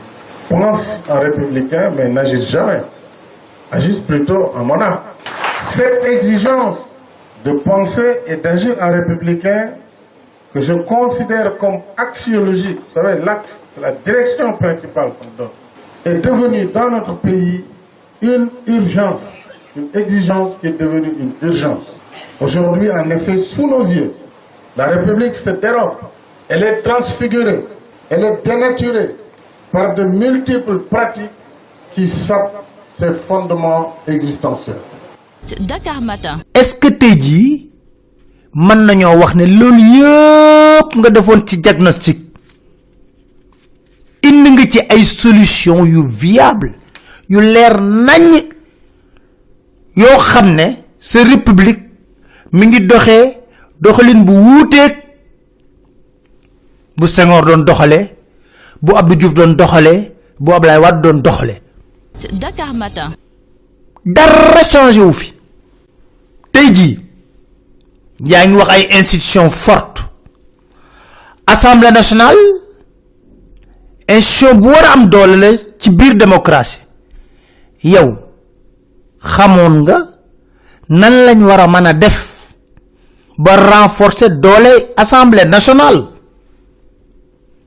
pensent 0.50 1.04
en 1.10 1.20
républicain 1.20 1.92
mais 1.96 2.10
n'agissent 2.10 2.52
jamais. 2.52 2.82
Agissent 3.72 4.00
plutôt 4.00 4.52
en 4.56 4.66
monarque. 4.66 5.06
Cette 5.64 6.04
exigence 6.06 6.93
de 7.44 7.52
penser 7.52 8.22
et 8.28 8.38
d'agir 8.38 8.76
en 8.82 8.92
républicain 8.92 9.72
que 10.54 10.62
je 10.62 10.74
considère 10.74 11.58
comme 11.58 11.80
axiologique, 11.98 12.78
vous 12.78 12.94
savez, 12.94 13.20
l'axe, 13.24 13.62
la 13.82 13.92
direction 13.92 14.54
principale 14.54 15.12
qu'on 15.20 15.44
donne, 15.44 15.52
est 16.06 16.20
devenue 16.20 16.66
dans 16.66 16.90
notre 16.90 17.16
pays 17.16 17.66
une 18.22 18.50
urgence, 18.68 19.22
une 19.76 19.90
exigence 19.94 20.58
qui 20.62 20.68
est 20.68 20.80
devenue 20.80 21.14
une 21.20 21.34
urgence. 21.42 22.00
Aujourd'hui, 22.40 22.92
en 22.92 23.10
effet, 23.10 23.38
sous 23.40 23.68
nos 23.68 23.84
yeux, 23.84 24.14
la 24.78 24.88
République 24.88 25.36
se 25.36 25.50
dérobe, 25.50 25.98
elle 26.50 26.64
est 26.64 26.82
transfigurée, 26.82 27.66
elle 28.10 28.24
est 28.24 28.46
dénaturée 28.46 29.16
par 29.72 29.96
de 29.96 30.04
multiples 30.04 30.80
pratiques 30.82 31.32
qui 31.94 32.08
sapent 32.08 32.64
ses 32.92 33.12
fondements 33.12 33.98
existentiels. 34.08 34.76
Dakar 35.60 36.02
Matin. 36.02 36.40
est-ce 36.54 36.76
que 36.78 36.88
tey 36.88 37.20
jii 37.20 37.70
mën 38.56 38.76
nañoo 38.86 39.18
wax 39.20 39.36
ne 39.36 39.46
loolu 39.46 39.82
yëpp 39.98 40.96
nga 40.98 41.10
defoon 41.10 41.42
ci 41.48 41.58
diagnostic 41.58 42.20
indi 44.24 44.50
nga 44.52 44.64
ci 44.72 44.80
ay 44.90 45.04
solution 45.04 45.86
yu 45.86 46.02
viable 46.06 46.72
yu 47.30 47.40
leer 47.42 47.80
nañ 47.82 48.44
yoo 49.96 50.18
xam 50.18 50.54
ne 50.56 50.68
sa 51.00 51.24
république 51.24 51.80
mi 52.54 52.68
ngi 52.68 52.82
doxee 52.82 53.38
doxalin 53.82 54.24
bu 54.24 54.32
wuuteeg 54.34 54.94
bu 56.98 57.08
Senghor 57.08 57.46
doon 57.46 57.64
doxalee 57.66 58.16
bu 58.82 58.96
Abdou 58.96 59.16
Diouf 59.16 59.34
doon 59.34 59.54
doxalee 59.56 60.14
bu 60.40 60.54
Ablaye 60.54 60.80
Wade 60.80 61.02
doon 61.02 61.20
doxalee 61.22 61.60
Dakar 62.34 62.74
Matin. 62.74 63.10
Dara 64.06 64.64
changé 64.64 65.02
wu 65.02 65.14
fi. 65.14 65.34
Tey 66.52 66.72
jii 66.74 67.00
yaa 68.26 68.46
ngi 68.48 68.56
wax 68.58 68.70
ay 68.70 68.88
institution 69.00 69.50
forte 69.50 70.02
assemblée 71.48 71.92
nationale 71.92 72.38
institution 74.08 74.60
bu 74.60 74.68
war 74.68 74.86
a 74.86 74.92
am 74.94 75.10
doole 75.10 75.36
la 75.38 75.48
ci 75.80 75.90
biir 75.90 76.16
démocratie. 76.16 76.80
Yow 77.84 78.18
xamoon 79.24 79.82
nga 79.84 79.98
nan 80.90 81.14
lañ 81.26 81.44
war 81.44 81.60
a 81.60 81.68
mën 81.68 81.86
a 81.88 81.94
def 81.94 82.18
ba 83.38 83.56
renforcer 83.56 84.30
doole 84.30 84.72
assemblée 84.98 85.46
nationale? 85.46 86.08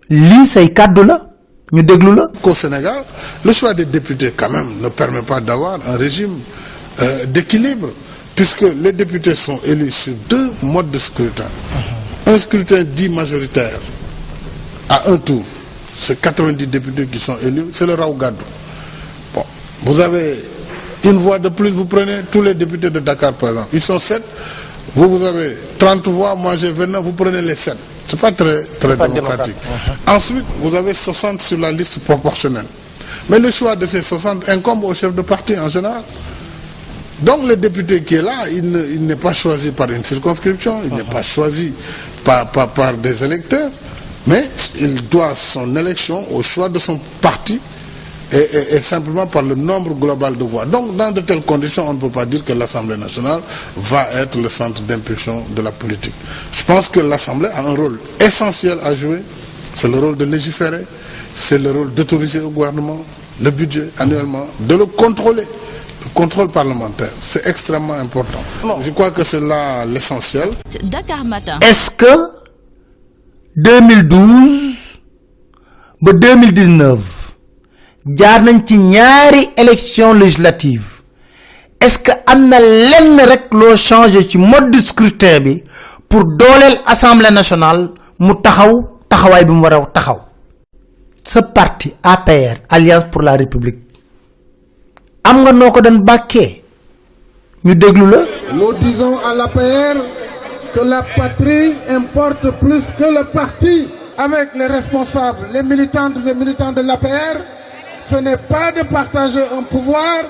Lii 0.08 0.46
say 0.46 0.72
kàddu 0.72 1.02
la 1.02 1.25
ñu 1.72 1.82
déglu 1.82 2.14
la 2.14 2.28
qu'au 2.40 2.54
Sénégal, 2.54 3.02
le 3.44 3.52
choix 3.52 3.74
des 3.74 3.86
députés, 3.86 4.32
quand 4.36 4.50
même, 4.50 4.68
ne 4.80 4.88
permet 4.88 5.22
pas 5.22 5.40
d'avoir 5.40 5.78
un 5.86 5.96
régime 5.96 6.38
euh, 7.02 7.24
d'équilibre, 7.26 7.88
puisque 8.36 8.62
les 8.82 8.92
députés 8.92 9.34
sont 9.34 9.58
élus 9.66 9.90
sur 9.90 10.14
deux 10.28 10.50
modes 10.62 10.90
de 10.90 10.98
scrutin. 10.98 11.44
Un 12.26 12.38
scrutin 12.38 12.82
dit 12.84 13.08
majoritaire 13.08 13.80
à 14.88 15.10
un 15.10 15.16
tour, 15.16 15.42
c'est 15.98 16.20
90 16.20 16.66
députés 16.68 17.06
qui 17.06 17.18
sont 17.18 17.36
élus, 17.42 17.66
c'est 17.72 17.86
le 17.86 17.94
Raougadou. 17.94 18.36
Bon, 19.34 19.44
vous 19.82 20.00
avez 20.00 20.38
une 21.04 21.18
voix 21.18 21.38
de 21.40 21.48
plus, 21.48 21.70
vous 21.70 21.84
prenez 21.84 22.20
tous 22.30 22.42
les 22.42 22.54
députés 22.54 22.90
de 22.90 23.00
Dakar, 23.00 23.32
par 23.32 23.48
exemple. 23.50 23.68
Ils 23.72 23.82
sont 23.82 23.98
7, 23.98 24.22
vous, 24.96 25.18
vous 25.18 25.24
avez 25.24 25.56
30 25.78 26.08
voix, 26.08 26.34
moi 26.34 26.56
j'ai 26.56 26.72
29, 26.72 27.02
vous 27.04 27.12
prenez 27.12 27.42
les 27.42 27.54
7. 27.54 27.76
C'est 28.08 28.18
pas 28.18 28.32
très, 28.32 28.62
très 28.80 28.96
démocratique. 29.14 29.54
Ensuite, 30.06 30.44
vous 30.60 30.74
avez 30.74 30.94
60 30.94 31.42
sur 31.42 31.58
la 31.58 31.70
liste 31.72 31.98
proportionnelle. 32.00 32.64
Mais 33.28 33.38
le 33.38 33.50
choix 33.50 33.76
de 33.76 33.86
ces 33.86 34.02
60 34.02 34.48
incombe 34.48 34.84
au 34.84 34.94
chef 34.94 35.14
de 35.14 35.22
parti 35.22 35.58
en 35.58 35.68
général. 35.68 36.02
Donc 37.20 37.46
le 37.48 37.56
député 37.56 38.02
qui 38.02 38.16
est 38.16 38.22
là, 38.22 38.34
il 38.52 38.70
ne- 38.70 38.84
il 38.84 39.06
n'est 39.06 39.16
pas 39.16 39.32
choisi 39.32 39.70
par 39.70 39.90
une 39.90 40.04
circonscription, 40.04 40.80
il 40.84 40.94
n'est 40.94 41.04
pas 41.04 41.22
choisi 41.22 41.72
par, 42.24 42.50
par, 42.50 42.68
par 42.68 42.92
des 42.94 43.24
électeurs, 43.24 43.70
mais 44.26 44.44
il 44.78 44.94
doit 45.08 45.32
son 45.34 45.74
élection 45.76 46.24
au 46.34 46.42
choix 46.42 46.68
de 46.68 46.78
son 46.78 46.98
parti 47.20 47.58
et, 48.32 48.36
et- 48.38 48.74
et 48.76 48.80
simplement 48.80 49.26
par 49.26 49.42
le 49.42 49.54
nombre 49.54 49.94
global 49.94 50.36
de 50.36 50.44
voix. 50.44 50.64
Donc 50.66 50.96
dans 50.96 51.12
de 51.12 51.20
telles 51.20 51.42
conditions, 51.42 51.88
on 51.88 51.94
ne 51.94 52.00
peut 52.00 52.10
pas 52.10 52.24
dire 52.26 52.44
que 52.44 52.52
l'Assemblée 52.52 52.96
nationale 52.96 53.40
va 53.76 54.08
être 54.14 54.36
le 54.40 54.48
centre 54.48 54.82
d'impulsion 54.82 55.42
de 55.54 55.62
la 55.62 55.70
politique. 55.72 56.14
Je 56.52 56.62
pense 56.64 56.88
que 56.88 57.00
l'Assemblée 57.00 57.48
a 57.54 57.60
un 57.62 57.74
rôle 57.74 57.98
essentiel 58.20 58.78
à 58.84 58.94
jouer, 58.94 59.22
c'est 59.74 59.88
le 59.88 59.98
rôle 59.98 60.16
de 60.16 60.24
légiférer, 60.24 60.84
c'est 61.34 61.58
le 61.58 61.70
rôle 61.70 61.92
d'autoriser 61.94 62.40
au 62.40 62.50
gouvernement 62.50 63.00
le 63.42 63.50
budget 63.50 63.88
annuellement, 63.98 64.46
de 64.60 64.74
le 64.74 64.86
contrôler. 64.86 65.42
Le 66.04 66.10
contrôle 66.14 66.48
parlementaire, 66.48 67.10
c'est 67.20 67.46
extrêmement 67.46 67.94
important. 67.94 68.38
Je 68.80 68.90
crois 68.92 69.10
que 69.10 69.24
c'est 69.24 69.40
là 69.40 69.84
l'essentiel. 69.84 70.48
Dakar 70.84 71.24
Matin. 71.24 71.58
est-ce 71.62 71.90
que 71.90 72.14
2012 73.56 75.00
ba 76.02 76.12
2019 76.12 76.98
jaar 78.06 78.42
nañ 78.42 78.64
ci 78.66 78.78
ñaari 78.78 79.50
élection 79.56 80.12
législative. 80.14 80.84
Est-ce 81.80 81.98
que 81.98 82.12
am 82.26 82.48
na 82.48 82.58
lenn 82.60 83.18
rek 83.26 83.52
loo 83.52 83.76
changé 83.76 84.26
mode 84.38 84.70
de 84.70 84.78
scrutin 84.80 85.58
pour 86.08 86.24
dooleel 86.24 86.78
assemblée 86.86 87.30
nationale 87.30 87.90
mu 88.18 88.34
taxaw 88.42 89.00
taxawaay 89.08 89.44
bi 89.44 89.52
parti 91.54 91.94
APR 92.02 92.56
alliance 92.70 93.06
pour 93.10 93.22
la 93.22 93.36
république 93.36 93.78
am 95.24 95.42
nga 95.42 95.52
noo 95.52 95.70
ko 95.72 95.80
Nous 97.64 97.74
disons 98.74 99.18
à 99.28 99.34
l'APR 99.34 99.96
que 100.72 100.80
la 100.84 101.02
patrie 101.16 101.72
importe 101.90 102.50
plus 102.60 102.84
que 102.96 103.04
le 103.18 103.24
parti. 103.24 103.88
Avec 104.18 104.54
les 104.54 104.66
responsables, 104.66 105.48
les 105.52 105.62
militantes 105.62 106.14
et 106.26 106.34
militants 106.34 106.72
de 106.72 106.80
l'APR, 106.80 107.36
ce 108.08 108.16
n'est 108.16 108.36
pas 108.36 108.70
de 108.72 108.82
partager 108.86 109.42
un 109.58 109.62
pouvoir. 109.62 110.22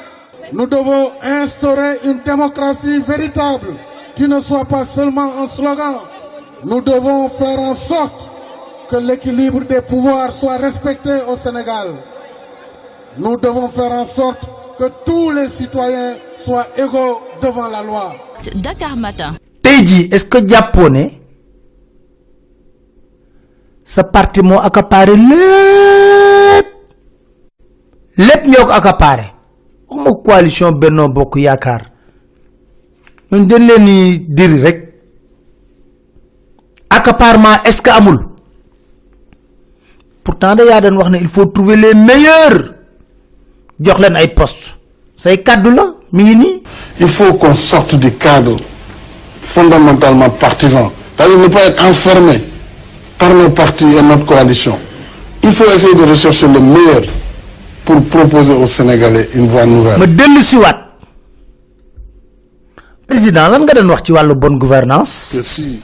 Nous 0.52 0.66
devons 0.66 1.10
instaurer 1.22 1.98
une 2.04 2.20
démocratie 2.24 3.00
véritable 3.00 3.66
qui 4.14 4.26
ne 4.28 4.38
soit 4.40 4.64
pas 4.64 4.84
seulement 4.84 5.28
un 5.42 5.46
slogan. 5.48 5.94
Nous 6.64 6.80
devons 6.80 7.28
faire 7.28 7.58
en 7.60 7.74
sorte 7.74 8.30
que 8.88 8.96
l'équilibre 8.96 9.60
des 9.64 9.82
pouvoirs 9.82 10.32
soit 10.32 10.56
respecté 10.56 11.10
au 11.28 11.36
Sénégal. 11.36 11.88
Nous 13.18 13.36
devons 13.36 13.68
faire 13.68 13.92
en 13.92 14.06
sorte 14.06 14.38
que 14.78 14.84
tous 15.04 15.30
les 15.32 15.48
citoyens 15.48 16.12
soient 16.38 16.66
égaux 16.78 17.20
devant 17.42 17.68
la 17.68 17.82
loi. 17.82 18.14
Dakar 18.54 18.96
Matin. 18.96 19.34
tey 19.62 19.84
jii 19.84 20.08
est-ce 20.12 20.24
que 20.26 20.38
ne 20.88 21.08
sa 23.84 24.04
parti 24.04 24.40
moo 24.42 24.58
accaparé 24.60 25.16
lépp 25.16 26.75
lépp 28.16 28.46
ñoo 28.46 28.64
ko 28.66 28.72
accaparé. 28.72 29.32
Waxuma 29.88 30.14
coalition 30.24 30.72
Benno 30.72 31.08
Bokk 31.08 31.36
Yaakaar. 31.36 31.82
Ñun 33.30 33.46
dañ 33.46 33.62
leen 33.66 34.24
diri 34.28 34.60
rek. 34.62 34.78
Accaparement 36.90 37.62
est-ce 37.64 37.88
amul? 37.90 38.28
Pourtant 40.24 40.54
il 40.56 41.28
faut 41.28 41.46
trouver 41.46 41.76
les 41.76 41.94
meilleurs. 41.94 42.74
Postes. 44.34 44.76
Say 45.16 45.42
la 45.46 45.84
Il 47.00 47.08
faut 47.08 47.34
qu'on 47.34 47.54
sorte 47.54 47.94
du 47.96 48.12
cadre 48.12 48.56
fondamentalement 49.40 50.30
partisan. 50.30 50.90
C'est-à-dire 51.16 51.38
ne 51.38 51.48
pas 51.48 51.64
être 51.66 51.84
enfermé 51.86 52.32
par 53.18 53.30
nos 53.34 53.50
partis 53.50 53.84
et 53.86 54.02
notre 54.02 54.24
coalition. 54.24 54.78
Il 55.42 55.52
faut 55.52 55.64
essayer 55.64 55.94
de 55.94 56.02
rechercher 56.04 56.48
le 56.48 56.60
meilleur 56.60 57.02
pour 57.86 58.02
proposer 58.04 58.52
aux 58.52 58.66
Sénégalais 58.66 59.30
une 59.34 59.46
voie 59.48 59.64
nouvelle. 59.64 59.98
ma 59.98 60.06
dellu 60.06 60.42
si 60.42 60.56
waat 60.56 60.76
président 63.06 63.48
lan 63.48 63.62
nga 63.64 63.74
doon 63.74 63.88
wax 63.90 64.02
ci 64.04 64.12
wàllu 64.12 64.34
bonne 64.34 64.58
gouvernance? 64.58 65.30
Que 65.32 65.42
si 65.42 65.80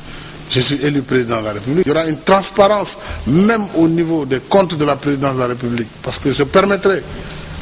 je 0.51 0.61
suis 0.61 0.79
élu 0.85 1.01
président 1.03 1.41
de 1.41 1.47
la 1.47 1.53
République, 1.53 1.87
il 1.87 1.89
y 1.89 1.93
aura 1.93 2.07
une 2.07 2.19
transparence 2.19 2.99
même 3.27 3.63
au 3.77 3.89
niveau 3.89 4.27
des 4.27 4.41
comptes 4.41 4.77
de 4.77 4.85
la 4.85 4.97
présidence 4.97 5.35
de 5.35 5.41
la 5.41 5.47
République. 5.47 5.89
Parce 6.03 6.19
que 6.19 6.33
je 6.33 6.43
permettrai 6.43 7.03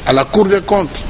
à 0.07 0.11
la 0.13 0.25
Cour 0.25 0.45
des 0.45 0.61
comptes 0.61 1.05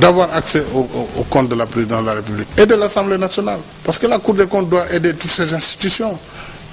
d'avoir 0.00 0.34
accès 0.34 0.64
au, 0.74 0.78
au- 0.80 1.08
au 1.20 1.22
compte 1.24 1.48
de 1.50 1.54
la 1.54 1.66
présidence 1.66 2.00
de 2.02 2.06
la 2.06 2.14
République 2.14 2.48
et 2.56 2.64
de 2.66 2.74
l'Assemblée 2.74 3.18
nationale. 3.18 3.58
Parce 3.84 3.98
que 3.98 4.06
la 4.06 4.18
Cour 4.18 4.34
des 4.34 4.46
comptes 4.46 4.68
doit 4.70 4.90
aider 4.90 5.12
toutes 5.14 5.30
ces 5.30 5.52
institutions. 5.54 6.18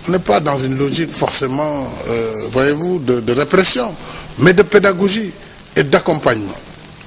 On 0.07 0.11
n'est 0.13 0.19
pas 0.19 0.39
dans 0.39 0.57
une 0.57 0.77
logique 0.77 1.11
forcément, 1.13 1.91
euh, 2.09 2.47
voyez-vous, 2.51 2.99
de, 2.99 3.19
de 3.19 3.33
répression, 3.33 3.93
mais 4.39 4.53
de 4.53 4.63
pédagogie 4.63 5.31
d'accompagnement. 5.83 6.55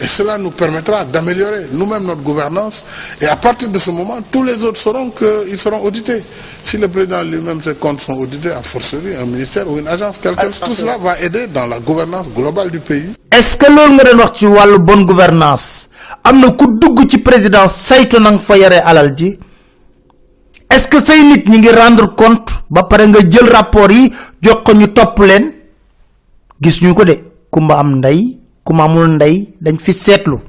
Et 0.03 0.07
cela 0.09 0.37
nous 0.37 0.51
permettra 0.51 1.05
d'améliorer 1.05 1.67
nous-mêmes 1.73 2.05
notre 2.05 2.23
gouvernance. 2.23 2.85
Et 3.21 3.27
à 3.27 3.37
partir 3.37 3.69
de 3.69 3.79
ce 3.79 3.93
moment, 3.93 4.19
tous 4.33 4.43
les 4.43 4.65
autres 4.65 4.79
sauront 4.81 5.11
qu'ils 5.11 5.59
seront 5.59 5.81
audités. 5.85 6.21
Si 6.65 6.77
le 6.77 6.89
président 6.89 7.23
lui-même, 7.23 7.63
ses 7.63 7.75
comptes 7.75 8.01
sont 8.01 8.15
audités, 8.15 8.51
à 8.51 8.63
forcerie, 8.63 9.15
un 9.21 9.27
ministère 9.27 9.71
ou 9.71 9.79
une 9.79 9.87
agence, 9.87 10.19
quelque 10.19 10.43
chose, 10.43 10.61
tout 10.65 10.73
cela 10.73 10.99
va 10.99 11.21
aider 11.21 11.47
dans 11.47 11.67
la 11.69 11.79
gouvernance 11.79 12.29
globale 12.35 12.71
du 12.71 12.81
pays. 12.81 13.13
est-ce 13.31 13.57
que 13.57 13.67
loolu 13.67 13.95
nga 13.95 14.05
doon 14.13 14.79
bonne 14.85 15.05
gouvernance? 15.07 15.89
Am 16.25 16.41
na 16.41 16.51
ku 16.51 16.67
dugg 16.79 16.99
est-ce 20.73 20.89
que 20.89 21.01
say 21.01 21.23
nit 21.23 21.45
ñi 21.49 21.59
ngi 21.59 21.69
rendre 21.71 22.15
compte? 22.17 22.51
Ba 22.71 22.83
pare 22.85 23.07
nga 23.07 23.21
jël 23.29 23.49
rapport 23.53 23.91
yi 23.91 24.11
jox 24.43 24.63
ko 24.65 24.73
ñu 24.75 24.87
leen? 25.27 25.53
Gis 26.61 26.81
ñu 26.83 26.95
ko 26.95 27.05
de 27.05 27.23
kuma 28.64 28.85
amul 28.85 29.09
ndey 29.14 29.55
dañ 29.61 29.79
fi 29.79 29.92
seetlu. 29.92 30.40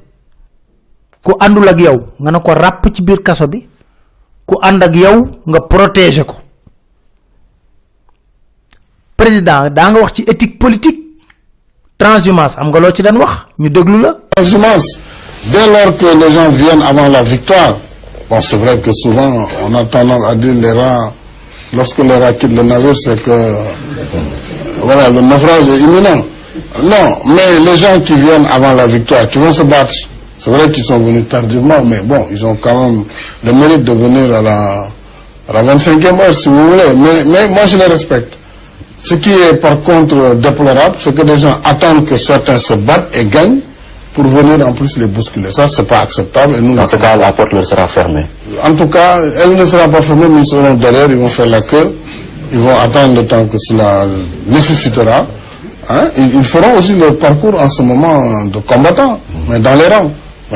Ku 1.22 1.32
àndul 1.40 1.68
ak 1.68 1.78
yow 1.80 1.98
nga 2.20 2.30
ne 2.30 2.38
ko 2.40 2.52
ràpp 2.54 2.92
ci 2.92 3.02
biir 3.02 3.22
kaso 3.22 3.46
bi 3.48 3.66
ku 4.46 4.54
ak 4.60 4.94
yow 4.94 5.28
nga 5.46 5.60
protéger 5.60 6.24
président 9.16 9.70
daa 9.70 9.90
nga 9.90 10.00
wax 10.00 10.12
ci 10.12 10.22
éthique 10.28 10.58
politique? 10.58 11.00
Transhumance 11.96 12.56
am 12.58 12.68
nga 12.70 12.92
ci 12.92 13.02
wax? 13.02 13.32
Ñu 13.58 13.68
la. 14.02 14.10
Transhumance, 14.36 14.98
dès 15.46 15.66
lors 15.66 15.96
que 15.96 16.06
les 16.20 16.30
gens 16.32 16.50
viennent 16.50 16.82
avant 16.82 17.08
la 17.08 17.22
victoire, 17.22 17.76
c'est 18.40 18.56
vrai 18.56 18.78
que 18.78 18.92
souvent, 18.92 19.46
on 19.66 19.74
a 19.74 19.84
tendance 19.84 20.24
à 20.28 20.34
dire 20.34 20.54
les 20.54 20.72
rats, 20.72 21.12
lorsque 21.72 21.98
les 21.98 22.16
rats 22.16 22.32
quittent 22.32 22.52
le 22.52 22.62
navire, 22.62 22.96
c'est 22.96 23.22
que, 23.22 23.30
le 23.30 25.20
naufrage 25.20 25.68
est 25.68 25.80
imminent. 25.80 26.24
Non, 26.82 27.18
mais 27.26 27.70
les 27.70 27.76
gens 27.78 28.00
qui 28.00 28.14
viennent 28.14 28.46
avant 28.52 28.72
la 28.72 28.86
victoire, 28.86 29.28
qui 29.28 29.38
vont 29.38 29.52
se 29.52 29.62
battre, 29.62 29.92
c'est 30.38 30.50
vrai 30.50 30.70
qu'ils 30.70 30.84
sont 30.84 30.98
venus 30.98 31.24
tardivement, 31.28 31.82
mais 31.84 32.00
bon, 32.02 32.26
ils 32.30 32.44
ont 32.44 32.56
quand 32.56 32.78
même 32.90 33.04
le 33.44 33.52
mérite 33.52 33.84
de 33.84 33.92
venir 33.92 34.34
à 34.34 34.42
la, 34.42 34.86
à 35.48 35.52
la 35.62 35.74
25e 35.74 36.20
heure, 36.20 36.34
si 36.34 36.48
vous 36.48 36.70
voulez. 36.70 36.82
Mais, 36.96 37.24
mais 37.26 37.48
moi, 37.48 37.62
je 37.66 37.76
les 37.76 37.84
respecte. 37.86 38.34
Ce 39.02 39.14
qui 39.14 39.30
est 39.30 39.54
par 39.60 39.80
contre 39.82 40.34
déplorable, 40.36 40.96
c'est 40.98 41.14
que 41.14 41.22
les 41.22 41.36
gens 41.36 41.58
attendent 41.64 42.06
que 42.06 42.16
certains 42.16 42.58
se 42.58 42.74
battent 42.74 43.14
et 43.18 43.24
gagnent 43.26 43.58
pour 44.14 44.24
venir 44.24 44.66
en 44.66 44.72
plus 44.72 44.96
les 44.96 45.06
bousculer. 45.06 45.52
Ça, 45.52 45.68
c'est 45.68 45.86
pas 45.86 46.00
acceptable. 46.00 46.54
Et 46.56 46.60
nous, 46.60 46.74
Dans 46.74 46.86
ce 46.86 46.96
cas, 46.96 47.16
la 47.16 47.32
porte 47.32 47.52
leur 47.52 47.66
sera 47.66 47.86
fermée. 47.86 48.24
en 48.64 48.74
tout 48.74 48.86
cas, 48.86 49.20
elle 49.42 49.54
ne 49.56 49.64
sera 49.64 49.88
pas 49.88 50.00
fermée, 50.00 50.26
mais 50.28 50.40
ils 50.40 50.46
seront 50.46 50.74
derrière, 50.74 51.06
ils 51.10 51.16
vont 51.16 51.28
faire 51.28 51.46
la 51.46 51.60
queue, 51.60 51.94
ils 52.52 52.58
vont 52.58 52.78
attendre 52.78 53.14
le 53.16 53.26
temps 53.26 53.44
que 53.46 53.58
cela 53.58 54.06
nécessitera. 54.46 55.26
Hein? 55.88 56.08
Ils, 56.16 56.44
feront 56.44 56.78
aussi 56.78 56.94
leur 56.94 57.16
parcours 57.18 57.60
en 57.60 57.68
ce 57.68 57.82
moment 57.82 58.44
de 58.44 58.58
combattants, 58.58 59.20
mais 59.48 59.58
dans 59.58 59.74
les 59.74 59.86
rangs. 59.86 60.10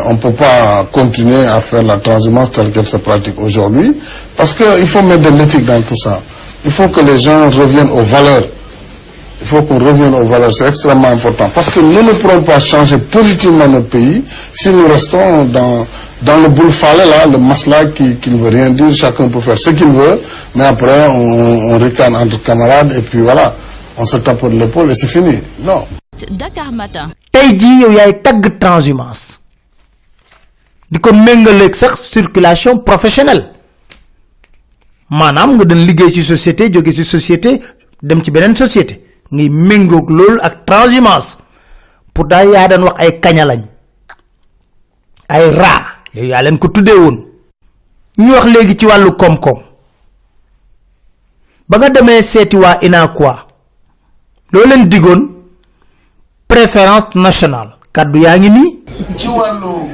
On 0.04 0.12
ne 0.12 0.18
peut 0.18 0.32
pas 0.32 0.86
continuer 0.92 1.46
à 1.46 1.60
faire 1.60 1.82
la 1.82 1.96
transhumance 1.96 2.52
telle 2.52 2.70
qu'elle 2.70 2.86
se 2.86 2.98
pratique 2.98 3.40
aujourd'hui, 3.40 3.92
parce 4.36 4.54
qu'il 4.54 4.86
faut 4.86 5.02
mettre 5.02 5.22
de 5.22 5.38
l'éthique 5.38 5.64
dans 5.64 5.80
tout 5.82 5.96
ça. 5.96 6.20
Il 6.64 6.70
faut 6.70 6.88
que 6.88 7.00
les 7.00 7.18
gens 7.18 7.50
reviennent 7.50 7.90
aux 7.90 8.02
valeurs. 8.02 8.44
Il 9.40 9.46
faut 9.46 9.62
qu'on 9.62 9.78
revienne 9.78 10.14
aux 10.14 10.24
valeurs, 10.24 10.52
c'est 10.52 10.68
extrêmement 10.68 11.08
important. 11.08 11.48
Parce 11.54 11.70
que 11.70 11.80
nous 11.80 12.02
ne 12.02 12.12
pourrons 12.12 12.42
pas 12.42 12.58
changer 12.58 12.98
positivement 12.98 13.68
notre 13.68 13.86
pays 13.88 14.22
si 14.52 14.68
nous 14.70 14.88
restons 14.88 15.44
dans, 15.44 15.86
le 16.42 16.48
boule 16.48 16.70
là, 16.82 17.26
le 17.26 17.38
masla 17.38 17.86
qui, 17.86 18.16
qui 18.16 18.30
ne 18.30 18.38
veut 18.42 18.50
rien 18.50 18.70
dire, 18.70 18.92
chacun 18.92 19.28
peut 19.28 19.40
faire 19.40 19.58
ce 19.58 19.70
qu'il 19.70 19.86
veut, 19.88 20.20
mais 20.56 20.64
après 20.64 21.08
on, 21.08 21.76
on 21.76 22.14
entre 22.16 22.42
camarades 22.42 22.92
et 22.96 23.00
puis 23.00 23.20
voilà, 23.20 23.54
on 23.98 24.06
se 24.06 24.16
tape 24.18 24.38
pour 24.38 24.48
l'épaule 24.48 24.90
et 24.90 24.94
c'est 24.94 25.08
fini. 25.08 25.34
Non. 25.60 25.86
Dakar 26.30 26.72
matin. 26.72 27.10
Tay 27.32 27.58
ji 27.58 27.80
yow 27.80 27.92
yaay 27.92 28.22
tag 28.22 28.58
transhumance. 28.58 29.38
Diko 30.90 31.12
mengalek 31.12 31.76
sax 31.76 32.02
circulation 32.02 32.78
professionnelle. 32.78 33.52
Manam 35.10 35.56
nga 35.56 35.64
dañ 35.64 35.86
liggéey 35.86 36.12
ci 36.12 36.24
société 36.24 36.70
joggé 36.72 36.92
ci 36.92 37.04
société 37.04 37.60
dem 38.02 38.22
ci 38.22 38.30
benen 38.30 38.56
société 38.56 39.04
ngay 39.32 39.48
mengok 39.50 40.10
lool 40.10 40.40
ak 40.42 40.64
transhumance. 40.66 41.38
Pour 42.14 42.26
da 42.26 42.44
ya 42.44 42.68
dañ 42.68 42.82
wax 42.84 43.00
ay 43.00 43.20
kaña 43.20 43.44
lañ. 43.44 43.62
Ay 45.28 45.50
ra 45.52 45.82
yow 46.14 46.24
ya 46.24 46.42
len 46.42 46.58
ko 46.58 46.68
tuddé 46.68 46.92
won. 46.92 47.26
Ñu 48.18 48.32
wax 48.32 48.46
légui 48.46 48.76
ci 48.76 48.86
walu 48.86 49.12
kom 49.16 49.38
kom. 49.38 49.62
Ba 51.68 51.78
nga 51.78 51.90
démé 51.90 52.22
séti 52.22 52.56
wa 52.56 52.78
ina 52.82 53.08
quoi 53.08 53.47
loo 54.52 54.64
leen 54.66 54.88
digoon 54.88 55.28
préférence 56.46 57.14
nationale. 57.14 57.70
Kaddu 57.92 58.18
yaa 58.20 58.38
ngi 58.38 58.50
nii. 58.50 58.78
Ci 59.16 59.28
wàllu 59.28 59.88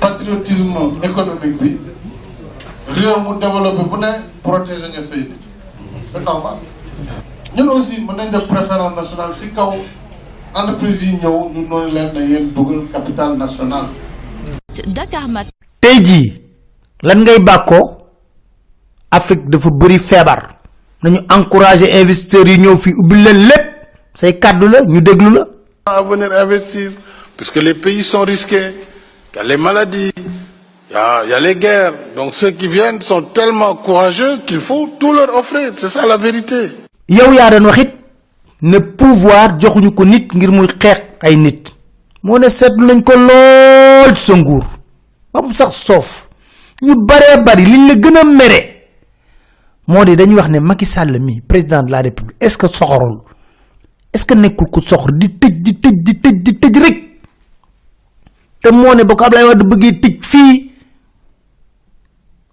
patriotisme 0.00 0.80
économique 1.02 1.60
bi 1.62 1.76
réew 2.94 3.20
mu 3.20 3.38
développé 3.40 3.82
bu 3.90 3.96
ne 3.98 4.10
protéger 4.42 4.88
nga 4.92 5.02
say 5.02 5.18
nit 5.18 5.42
c'est 6.12 6.24
normal. 6.24 6.56
Ñun 7.56 7.68
aussi 7.68 8.00
mën 8.04 8.16
nañ 8.16 8.30
def 8.30 8.46
préférence 8.46 8.96
nationale 8.96 9.32
ci 9.36 9.50
kaw 9.52 9.74
entreprise 10.54 11.02
yi 11.04 11.16
ñëw 11.22 11.50
ñu 11.54 11.68
noonu 11.68 11.92
leen 11.92 12.12
na 12.14 12.20
yéen 12.20 12.52
dugal 12.54 12.86
capital 12.92 13.36
national. 13.36 13.84
Dakar 14.86 15.28
Matin. 15.28 15.50
tey 15.80 16.02
jii 16.04 16.40
lan 17.02 17.22
ngay 17.22 17.38
bàkkoo? 17.38 17.96
Afrique 19.10 19.48
dafa 19.50 19.70
bëri 19.70 19.98
feebar. 19.98 20.56
Nañu 21.02 21.18
encourager 21.28 21.90
investisseurs 22.00 22.48
yi 22.48 22.58
ñëw 22.58 22.76
fii 22.76 22.94
ubbi 22.98 23.14
leen 23.22 23.46
lépp 23.48 23.69
say 24.14 24.38
kaddu 24.38 24.68
la 24.68 24.82
ñu 24.82 25.00
déglu 25.00 25.30
la 25.34 25.44
à 25.86 26.02
venir 26.02 26.30
investir, 26.32 26.92
puisque 27.36 27.56
les 27.56 27.74
pays 27.74 28.02
sont 28.04 28.20
risqués. 28.22 28.70
Il 29.32 29.36
y 29.36 29.40
a 29.40 29.42
les 29.44 29.56
maladies, 29.56 30.12
il 30.16 30.92
y 30.92 30.96
a, 30.96 31.24
y 31.26 31.32
a 31.32 31.40
les 31.40 31.56
guerres. 31.56 31.94
Donc 32.14 32.34
ceux 32.34 32.50
qui 32.50 32.68
viennent 32.68 33.00
sont 33.00 33.22
tellement 33.22 33.74
courageux 33.74 34.38
qu'il 34.46 34.60
faut 34.60 34.88
tout 35.00 35.12
leur 35.12 35.34
offrir. 35.34 35.72
C'est 35.76 35.88
ça 35.88 36.06
la 36.06 36.16
vérité. 36.16 36.70
yow 37.08 37.32
yaa 37.32 37.50
doon 37.50 37.64
waxit 37.66 37.90
ne 38.62 38.78
pouvoir 38.78 39.58
joxuñu 39.58 39.90
ko 39.94 40.04
nit 40.04 40.28
ngir 40.32 40.52
muy 40.52 40.68
xeex 40.68 41.00
ay 41.22 41.34
nit 41.36 41.64
moo 42.22 42.38
ne 42.38 42.48
seetlu 42.48 42.86
nañ 42.86 43.02
ko 43.02 43.14
lool 43.16 44.14
ci 44.14 44.22
sa 44.30 44.36
nguur 44.36 44.62
ba 45.34 45.42
mu 45.42 45.52
sax 45.52 45.72
soof 45.74 46.28
ñu 46.82 46.94
baree 47.08 47.42
bari 47.42 47.64
liñ 47.66 47.88
la 47.88 47.94
gën 47.96 48.16
a 48.16 48.22
mere 48.22 48.60
moo 49.88 50.04
di 50.04 50.14
dañuy 50.14 50.36
wax 50.36 50.48
ne 50.50 50.60
Macky 50.60 50.86
Sall 50.86 51.18
mi 51.18 51.40
président 51.40 51.82
de 51.82 51.90
la 51.90 52.00
république 52.02 52.36
est 52.40 52.50
ce 52.50 52.56
que 52.58 52.68
soxorul? 52.68 53.22
Est 54.12 54.18
ce 54.18 54.24
que 54.26 54.34
nekkul 54.34 54.70
ko 54.70 54.80
soxor 54.80 55.12
di 55.12 55.28
tëj 55.38 55.54
di 55.62 55.72
tëj 55.80 55.94
di 56.02 56.14
tëj 56.20 56.42
di 56.42 56.52
tëj 56.58 56.80
rek? 56.82 56.98
Te 58.60 58.70
moo 58.70 58.94
ne 58.94 59.04
ba 59.04 59.14
ko 59.14 59.24
Ablaye 59.24 59.46
Wade 59.46 59.64
bëggee 59.64 60.00
tëj 60.00 60.16
fii 60.20 60.70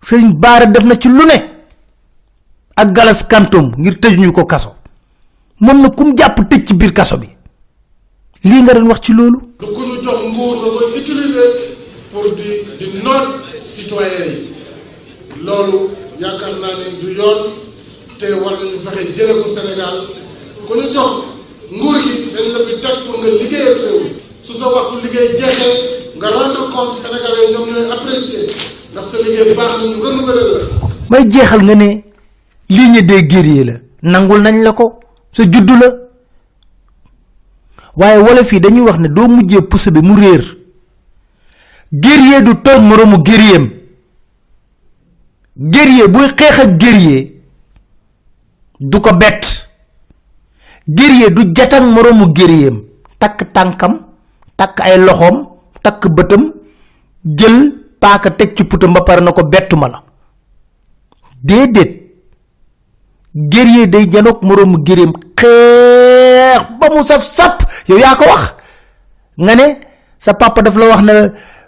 Serigne 0.02 0.34
Bara 0.36 0.66
def 0.68 0.84
na 0.84 0.96
ci 0.98 1.08
lu 1.10 1.26
ne 1.26 1.38
ak 2.76 2.92
galas 2.94 3.24
kantom 3.28 3.74
ngir 3.78 3.98
tëj 4.00 4.18
ñu 4.18 4.32
ko 4.32 4.46
kaso. 4.46 4.76
Moom 5.60 5.82
na 5.82 5.90
kum 5.90 6.14
jàpp 6.16 6.38
tëj 6.50 6.64
ci 6.68 6.74
biir 6.76 6.94
kaso 6.94 7.18
bi. 7.18 7.28
Lii 8.44 8.62
nga 8.62 8.74
doon 8.74 8.88
wax 8.88 9.00
ci 9.02 9.14
loolu? 9.14 9.40
Du 9.60 9.66
ku 9.66 9.82
ñu 9.82 9.96
jox 10.04 10.20
nguur 10.32 10.56
da 10.62 10.68
koy 10.70 11.00
utiliser 11.00 11.50
pour 12.12 12.24
di 12.36 12.50
di 12.78 13.02
noot 13.02 13.26
citoyen 13.74 14.30
yi. 14.30 14.56
Loolu 15.44 15.90
yaakaar 16.20 16.54
naa 16.62 16.76
ni 16.78 17.02
du 17.02 17.14
yoon 17.18 17.40
te 18.20 18.26
war 18.42 18.54
nañu 18.54 18.78
fexe 18.86 19.16
jële 19.18 19.34
ko 19.42 19.50
Sénégal. 19.56 19.98
Ku 20.68 20.74
ñu 20.78 20.94
jox 20.94 21.12
nguur 21.72 21.96
gi 22.04 22.32
dañ 22.36 22.48
la 22.54 22.60
fi 22.66 22.74
teg 22.82 22.98
pour 23.06 23.20
nga 23.20 23.30
liggéeyal 23.30 23.76
réew 23.84 24.04
su 24.44 24.54
sa 24.54 24.66
waxtu 24.74 24.96
liggéey 25.04 25.28
jeexee 25.40 25.78
nga 26.18 26.28
rendre 26.30 26.70
compte 26.74 26.96
Sénégalais 27.02 27.48
yi 27.48 27.54
ñoom 27.54 27.66
ñooy 27.70 27.92
apprécier 27.92 28.48
ndax 28.94 29.06
sa 29.12 29.18
liggéey 29.18 29.54
baax 29.56 29.72
na 29.78 29.86
ñu 29.90 30.02
renouveler 30.04 30.48
la 30.54 30.88
may 31.10 31.30
jeexal 31.30 31.62
nga 31.64 31.76
ne 31.76 31.90
ligne 32.70 33.02
des 33.02 33.24
guerriers 33.24 33.64
la 33.66 33.74
nangul 34.04 34.42
nañ 34.42 34.64
la 34.64 34.72
ko 34.72 35.00
sa 35.34 35.44
juddu 35.44 35.74
la 35.82 35.88
waaye 37.96 38.18
wala 38.18 38.44
fii 38.44 38.60
dañuy 38.60 38.82
wax 38.88 38.98
ne 39.00 39.08
doo 39.10 39.28
mujjee 39.28 39.62
pousse 39.62 39.90
bi 39.92 40.02
mu 40.02 40.16
réer 40.16 40.44
guerrier 41.94 42.42
du 42.44 42.56
tooñ 42.64 42.82
moroomu 42.82 43.18
guerrieram 43.24 43.70
guerrier 45.58 46.08
buy 46.08 46.28
xeex 46.38 46.60
ak 46.60 46.78
guerrier 46.78 47.34
du 48.80 49.00
ko 49.02 49.14
bett 49.14 49.57
guerrier 50.88 51.30
du 51.32 51.52
jatang 51.54 51.92
moroomu 51.92 52.32
guerrieram 52.34 52.82
takk 53.20 53.52
tànkam 53.54 53.94
takk 54.56 54.80
ay 54.82 54.98
loxoom 54.98 55.48
takk 55.84 56.08
bëtam 56.16 56.54
jël 57.24 57.58
paaka 58.00 58.30
teg 58.32 58.56
ci 58.56 58.64
putam 58.64 58.94
ba 58.94 59.02
pare 59.02 59.22
na 59.22 59.32
ko 59.32 59.44
bettuma 59.44 59.88
la. 59.88 60.04
Déedéet. 61.44 62.04
Guerrier 63.36 63.88
day 63.88 64.08
janoog 64.12 64.42
moroomu 64.42 64.78
guerrieram 64.84 65.14
xeex 65.36 66.62
ba 66.80 66.90
mu 66.90 67.04
saf 67.04 67.24
sap 67.24 67.64
yow 67.88 67.98
yaa 67.98 68.16
ko 68.16 68.26
wax. 68.26 68.54
Nga 69.38 69.56
ne 69.56 69.68
sa 70.20 70.34
papa 70.34 70.62
daf 70.62 70.76
la 70.76 70.88
wax 70.88 71.02
ne 71.04 71.14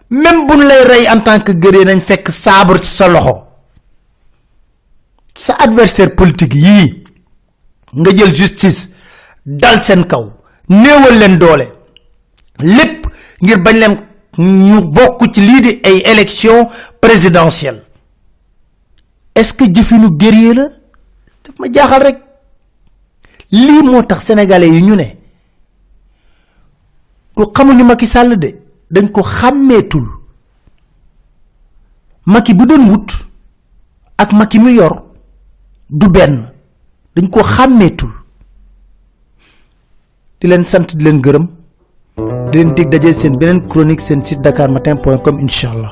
même 0.10 0.48
buñ 0.48 0.64
lay 0.68 0.84
rey 0.84 1.08
en 1.10 1.20
tant 1.22 1.40
que 1.40 1.52
guerrier 1.52 1.86
nañ 1.86 2.00
fekk 2.02 2.30
sabre 2.32 2.80
ci 2.82 2.90
sa 2.96 3.08
loxo. 3.08 3.44
Sa 5.36 5.54
adversaire 5.60 6.16
politique 6.16 6.56
yii 6.56 7.04
nga 7.96 8.12
jël 8.16 8.34
justice 8.36 8.90
dal 9.58 9.80
seen 9.82 10.04
kaw 10.06 10.26
néewal 10.70 11.18
leen 11.20 11.38
doole 11.40 11.68
lépp 12.60 13.06
ngir 13.42 13.58
bañ 13.64 13.76
leen 13.82 13.96
ñu 14.38 14.82
bokk 14.96 15.34
ci 15.34 15.42
lii 15.42 15.62
di 15.62 15.80
ay 15.84 15.98
élection 16.06 16.68
présidentielle 17.02 17.84
est-ce 19.36 19.54
que 19.54 19.66
jëfinu 19.74 20.10
guerrier 20.12 20.54
la? 20.54 20.68
Daf 21.44 21.58
ma 21.60 21.72
jaaxal 21.72 22.04
rek. 22.04 22.18
Lii 23.52 23.82
moo 23.84 24.04
tax 24.04 24.26
sénégalais 24.26 24.70
yi 24.70 24.82
ñu 24.82 24.96
ne 24.96 25.06
du 27.38 27.44
xamuñu 27.56 27.84
Macky 27.86 28.06
Sall 28.06 28.38
de 28.38 28.50
dañ 28.92 29.08
ko 29.12 29.24
xàmmeetul. 29.24 30.08
Macky 32.26 32.54
bu 32.54 32.66
doon 32.66 32.90
wut 32.90 33.08
ak 34.18 34.34
Macky 34.34 34.60
mu 34.60 34.70
yor 34.74 35.06
du 35.90 36.10
benn. 36.10 36.52
Dañ 37.16 37.30
ko 37.30 37.42
xàmmeetul 37.42 38.10
di 40.40 40.48
leen 40.48 40.64
sant 40.72 40.90
di 40.98 41.04
leen 41.04 41.20
gërëm. 41.26 41.46
Di 42.52 42.56
leen 42.58 42.72
dig 42.76 42.88
daje 42.94 43.12
seen 43.14 43.38
beneen 43.40 43.60
chronique 43.70 44.04
seen 44.08 44.24
site 44.26 44.42
dakarmatin.com 44.46 45.36
incha 45.44 45.68
allah 45.74 45.92